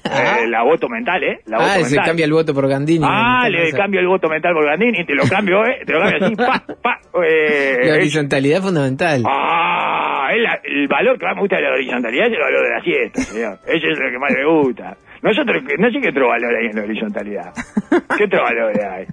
[0.05, 1.39] eh, la voto mental, ¿eh?
[1.45, 2.05] La voto Ah, se mental.
[2.05, 3.05] cambia el voto por Gandini.
[3.07, 5.79] Ah, le cambio el voto mental por Gandini, te lo cambio, ¿eh?
[5.85, 6.99] Te lo cambio así, pa, pa.
[7.23, 9.23] Eh, La es- horizontalidad fundamental.
[9.27, 12.63] Ah, es la- el valor que más me gusta de la horizontalidad es el valor
[12.63, 13.59] de la siesta, señor.
[13.67, 14.97] Ese es lo que más me gusta.
[15.21, 17.53] Nosotros, no sé qué otro valor hay en la horizontalidad.
[18.17, 19.05] ¿Qué otro valor hay?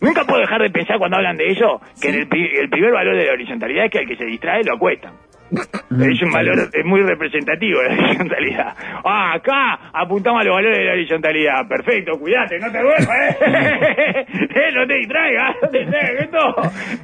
[0.00, 2.28] Nunca puedo dejar de pensar cuando hablan de eso, que en el,
[2.60, 5.12] el primer valor de la horizontalidad es que al que se distrae lo acuestan.
[5.52, 8.74] Es un valor es muy representativo de la horizontalidad.
[9.04, 11.68] Ah, acá apuntamos a los valores de la horizontalidad.
[11.68, 13.08] Perfecto, cuídate, no te duermas,
[13.40, 14.26] ¿eh?
[14.54, 16.54] Eh, No te distraigas, no te distraigas, esto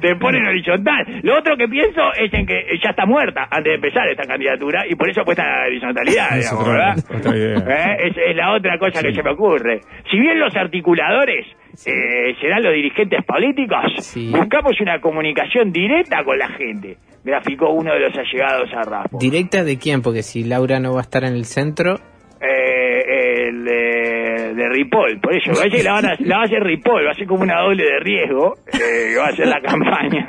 [0.01, 1.05] te pone en horizontal.
[1.23, 4.85] Lo otro que pienso es en que ya está muerta antes de empezar esta candidatura
[4.87, 6.97] y por eso apuesta a la horizontalidad, digamos, ¿verdad?
[7.35, 7.97] ¿Eh?
[8.07, 9.81] Es, es la otra cosa que se me ocurre.
[10.09, 11.45] Si bien los articuladores
[11.85, 14.31] eh, serán los dirigentes políticos, Sí.
[14.31, 19.17] buscamos una comunicación directa con la gente, graficó uno de los allegados a Raspo.
[19.19, 20.01] ¿Directa de quién?
[20.01, 21.95] Porque si Laura no va a estar en el centro,
[22.41, 27.05] Eh, el de, de Ripoll, por eso, la, van a, la va a hacer Ripoll,
[27.05, 30.25] va a ser como una doble de riesgo, eh, va a hacer la campaña.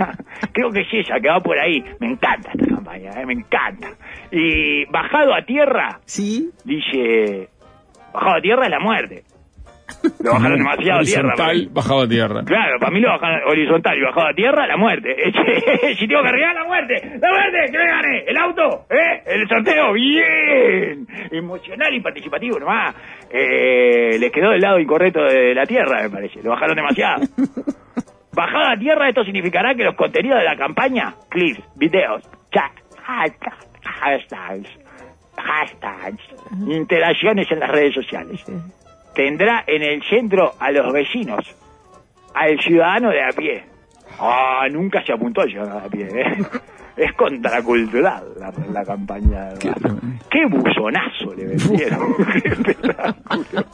[0.52, 1.84] Creo que es ella, que va por ahí.
[2.00, 3.90] Me encanta esta campaña, eh, me encanta.
[4.32, 6.50] Y bajado a tierra, sí.
[6.64, 7.48] dice,
[8.12, 9.22] bajado a tierra es la muerte.
[10.22, 11.28] Lo bajaron demasiado a tierra.
[11.28, 12.42] Horizontal, bajado a tierra.
[12.44, 15.16] Claro, para mí lo bajan horizontal y bajado a tierra, la muerte.
[15.98, 16.94] si tengo que arriesgar, la muerte.
[17.20, 17.58] ¡La muerte!
[17.70, 18.24] ¿Qué me gane?
[18.26, 18.86] ¿El auto?
[18.90, 19.22] ¿Eh?
[19.26, 19.92] ¿El sorteo?
[19.92, 21.06] ¡Bien!
[21.30, 22.94] Emocional y participativo nomás.
[23.30, 26.42] Eh, les quedó del lado incorrecto de la tierra, me parece.
[26.42, 27.22] Lo bajaron demasiado.
[28.32, 32.22] Bajada a tierra, esto significará que los contenidos de la campaña, clips, videos,
[32.52, 32.70] chat,
[33.02, 34.70] hashtags, hashtags,
[35.36, 36.22] hashtags,
[36.68, 38.44] interacciones en las redes sociales,
[39.14, 41.56] tendrá en el centro a los vecinos,
[42.34, 43.64] al ciudadano de a pie.
[44.18, 46.38] Ah, nunca se apuntó al ciudadano de a pie, ¿eh?
[47.00, 49.44] Es contracultural la, la campaña.
[49.54, 49.96] de Rafa.
[50.30, 52.14] Qué buzonazo le vendieron.
[52.42, 52.76] Qué.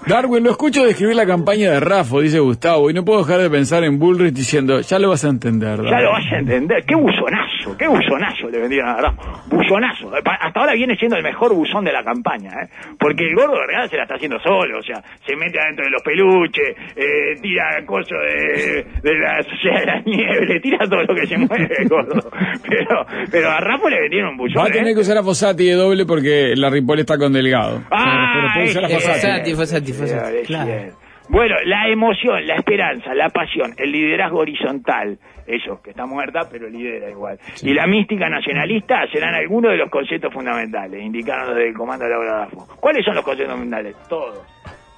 [0.07, 3.51] Darwin, lo escucho describir la campaña de Rafo, dice Gustavo, y no puedo dejar de
[3.51, 5.77] pensar en Bullrich diciendo, ya lo vas a entender.
[5.83, 6.05] Ya Darwin".
[6.05, 6.85] lo vas a entender.
[6.87, 9.22] Qué buzonazo, qué buzonazo le vendieron a Rafa.
[9.49, 10.12] Buzonazo.
[10.14, 12.68] Hasta ahora viene siendo el mejor buzón de la campaña, ¿eh?
[12.99, 14.79] Porque el gordo de verdad se la está haciendo solo.
[14.79, 19.87] O sea, se mete adentro de los peluches, eh, tira cosas de, de la de
[19.87, 22.31] la nieve, tira todo lo que se mueve el gordo.
[22.68, 24.62] Pero, pero a Rafa le vendieron un buzón.
[24.62, 24.95] Va a tener ¿eh?
[24.95, 27.83] que usar a Fossati de doble porque la Ripoll está con Delgado.
[27.91, 29.21] Ah, pero puede usar a Fossati.
[29.21, 31.07] Fossati, Fossati, Fossati, claro.
[31.29, 36.69] Bueno, la emoción, la esperanza, la pasión, el liderazgo horizontal, eso, que está muerta, pero
[36.69, 37.39] lidera igual.
[37.62, 42.11] Y la mística nacionalista serán algunos de los conceptos fundamentales, indicaron desde el comando de
[42.12, 42.67] Laura Dafo.
[42.79, 43.97] ¿Cuáles son los conceptos fundamentales?
[44.09, 44.39] Todos.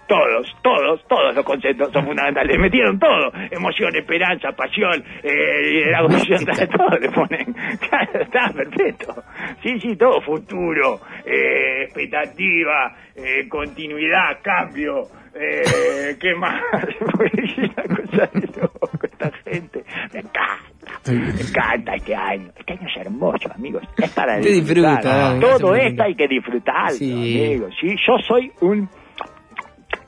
[0.08, 2.58] Todos, todos, todos los conceptos son fundamentales.
[2.58, 3.30] Metieron todo.
[3.50, 7.54] Emoción, esperanza, pasión, eh, liderazgo horizontal, todo le ponen.
[7.88, 9.22] Claro, está perfecto.
[9.62, 15.02] Sí, sí, todo futuro, eh, expectativa, eh, continuidad, cambio.
[15.34, 16.60] Eh, ¿Qué más?
[16.72, 19.84] Una cosa de loco esta gente.
[20.12, 21.12] Me encanta.
[21.12, 22.48] Me encanta este año.
[22.58, 23.82] Este año es hermoso, amigos.
[23.98, 24.96] Es para disfrutar.
[25.02, 25.38] disfruta.
[25.58, 27.12] Todo Es esto hay que disfrutarlo, Sí.
[27.12, 27.74] amigos.
[27.80, 28.88] Sí, yo soy un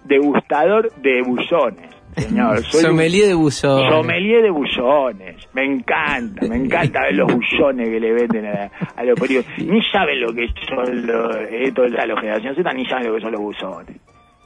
[0.04, 2.62] degustador de buzones, señor.
[2.64, 3.88] Soy un Sommelier de buzón.
[3.90, 5.36] sommelier de buzones.
[5.52, 9.58] Me encanta, me encanta ver los buzones que le venden a, a los periodistas.
[9.58, 13.20] Ni saben lo que son los, eh, toda la generación Z, ni saben lo que
[13.20, 13.96] son los buzones.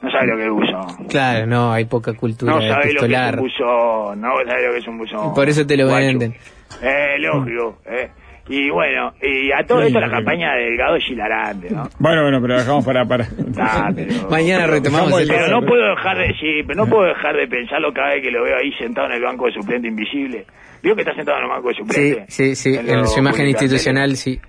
[0.01, 1.07] No sabe lo que es buzón.
[1.07, 4.21] Claro, no, hay poca cultura No sabe lo que es un buzón.
[4.21, 5.33] No sabe lo que es un buzón.
[5.33, 6.05] Por eso te lo Guacho.
[6.05, 6.35] venden.
[6.81, 7.79] Eh, lógico.
[7.85, 8.09] Eh.
[8.47, 11.89] Y bueno, y a todo esto la campaña de Delgado es hilarante, ¿no?
[11.97, 13.03] Bueno, bueno, pero dejamos para...
[13.05, 13.25] para.
[13.59, 15.59] Ah, pero- Mañana retomamos el Pero tema.
[15.61, 18.43] no puedo dejar de sí, pero no puedo dejar de pensarlo cada vez que lo
[18.43, 20.45] veo ahí sentado en el banco de suplente invisible.
[20.83, 22.25] ¿Vio que está sentado en el banco de Sí, suplente?
[22.27, 24.39] sí, sí, En en los su imagen institucional, sí.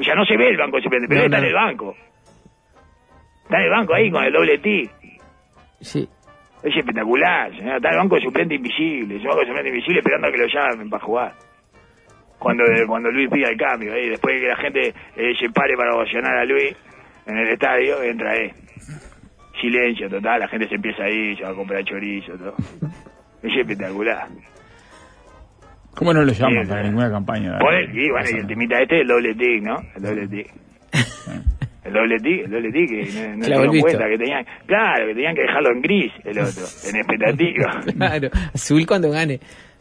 [0.00, 1.42] O sea, no se ve el banco de suplente, pero No, está no.
[1.42, 1.94] en el banco.
[3.44, 4.90] Está en el banco ahí con el doble T.
[5.82, 6.08] Sí.
[6.62, 7.76] Es espectacular, señor.
[7.76, 9.16] Está en el banco de suplente invisible.
[9.16, 11.32] Es un banco de suplente invisible esperando a que lo llamen para jugar.
[12.48, 15.76] Cuando, cuando Luis pida el cambio, ahí después de que la gente eh, se pare
[15.76, 16.74] para ovacionar a Luis
[17.26, 18.52] en el estadio, entra él.
[19.60, 22.54] Silencio total, la gente se empieza ahí, se va a comprar chorizo, todo.
[23.42, 24.28] Es espectacular.
[25.94, 26.88] ¿Cómo no lo llaman Sí, para sí.
[26.88, 27.58] ninguna campaña?
[27.58, 29.76] Poner, y bueno, y el temita este, el doble tic, ¿no?
[29.96, 30.46] El doble tic.
[31.84, 35.06] El doble tic, el doble tic, que no, no se Claro, cuenta que tenían, claro,
[35.06, 37.80] que tenían que dejarlo en gris, el otro, en expectativa.
[37.96, 39.40] Claro, azul cuando gane.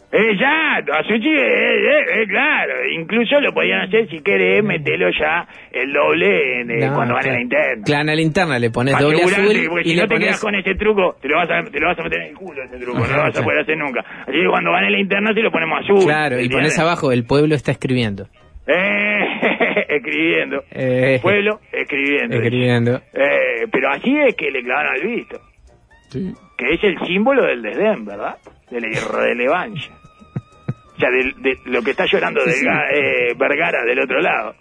[0.09, 5.91] Exacto, Asuchi, eh, eh, eh, claro, incluso lo podían hacer si querés, metelo ya el
[5.91, 7.35] doble en, eh, No, cuando van en claro.
[7.35, 7.83] la interna.
[7.83, 10.15] Claro, en la linterna le pones doble Asegurate, azul porque y si le no te
[10.15, 10.27] pones...
[10.27, 12.35] quedas con ese truco, te lo, vas a, te lo vas a meter en el
[12.35, 13.45] culo ese truco, no lo vas a claro.
[13.45, 13.99] poder hacer nunca.
[14.21, 16.05] Así que cuando van en la interna te lo ponemos azul.
[16.05, 16.55] Claro, y ¿entiendes?
[16.55, 18.27] pones abajo, el pueblo está escribiendo.
[18.65, 20.63] Eh, escribiendo.
[20.71, 21.19] Eh.
[21.21, 22.35] Pueblo, escribiendo.
[22.37, 22.95] Escribiendo.
[23.13, 25.37] Eh, pero así es que le clavaron al visto.
[26.09, 26.33] Sí.
[26.57, 28.37] Que es el símbolo del desdén, ¿verdad?
[28.69, 29.91] De la irrelevancia.
[30.95, 34.55] O sea, de, de lo que está llorando Delga- eh, Vergara del otro lado.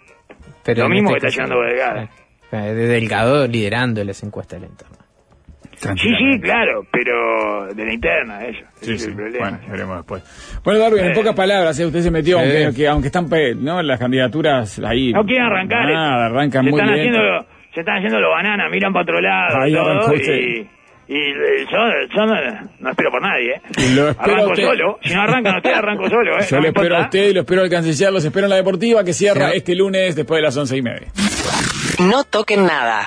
[0.63, 2.09] Pero Lo mismo este que está caso- llevando Vergara.
[2.51, 4.97] Eh, De Delgado liderando las encuestas de la interna.
[5.95, 8.65] Sí, sí, claro, pero de la interna, eso.
[8.81, 9.09] Sí, es sí.
[9.09, 9.49] el problema.
[9.51, 10.59] Bueno, veremos después.
[10.63, 11.15] Bueno, Darwin, en Eh.
[11.15, 11.85] pocas palabras, ¿eh?
[11.85, 12.43] usted se metió, Sí.
[12.43, 13.29] aunque, que- aunque están
[13.85, 15.11] las candidaturas ahí.
[15.13, 15.85] No quieren arrancar.
[15.85, 17.09] Nada, arrancan se muy están bien.
[17.15, 17.45] haciendo,
[17.75, 19.61] Se están haciendo los bananas, miran para otro lado.
[19.61, 20.67] Ahí todo, arrancó y, usted.
[21.07, 21.77] Y eh, yo,
[22.15, 22.35] yo no,
[22.79, 23.61] no espero por nadie, ¿eh?
[23.95, 24.99] Lo espero Arranco solo.
[25.03, 26.45] Si no arrancan ustedes, arranco solo, ¿eh?
[26.49, 28.49] Yo No le me espero a usted y lo espero al canciller, los espero en
[28.49, 29.57] la deportiva que cierra Sí.
[29.57, 31.07] este lunes después de las once y media.
[31.99, 33.05] No toquen nada.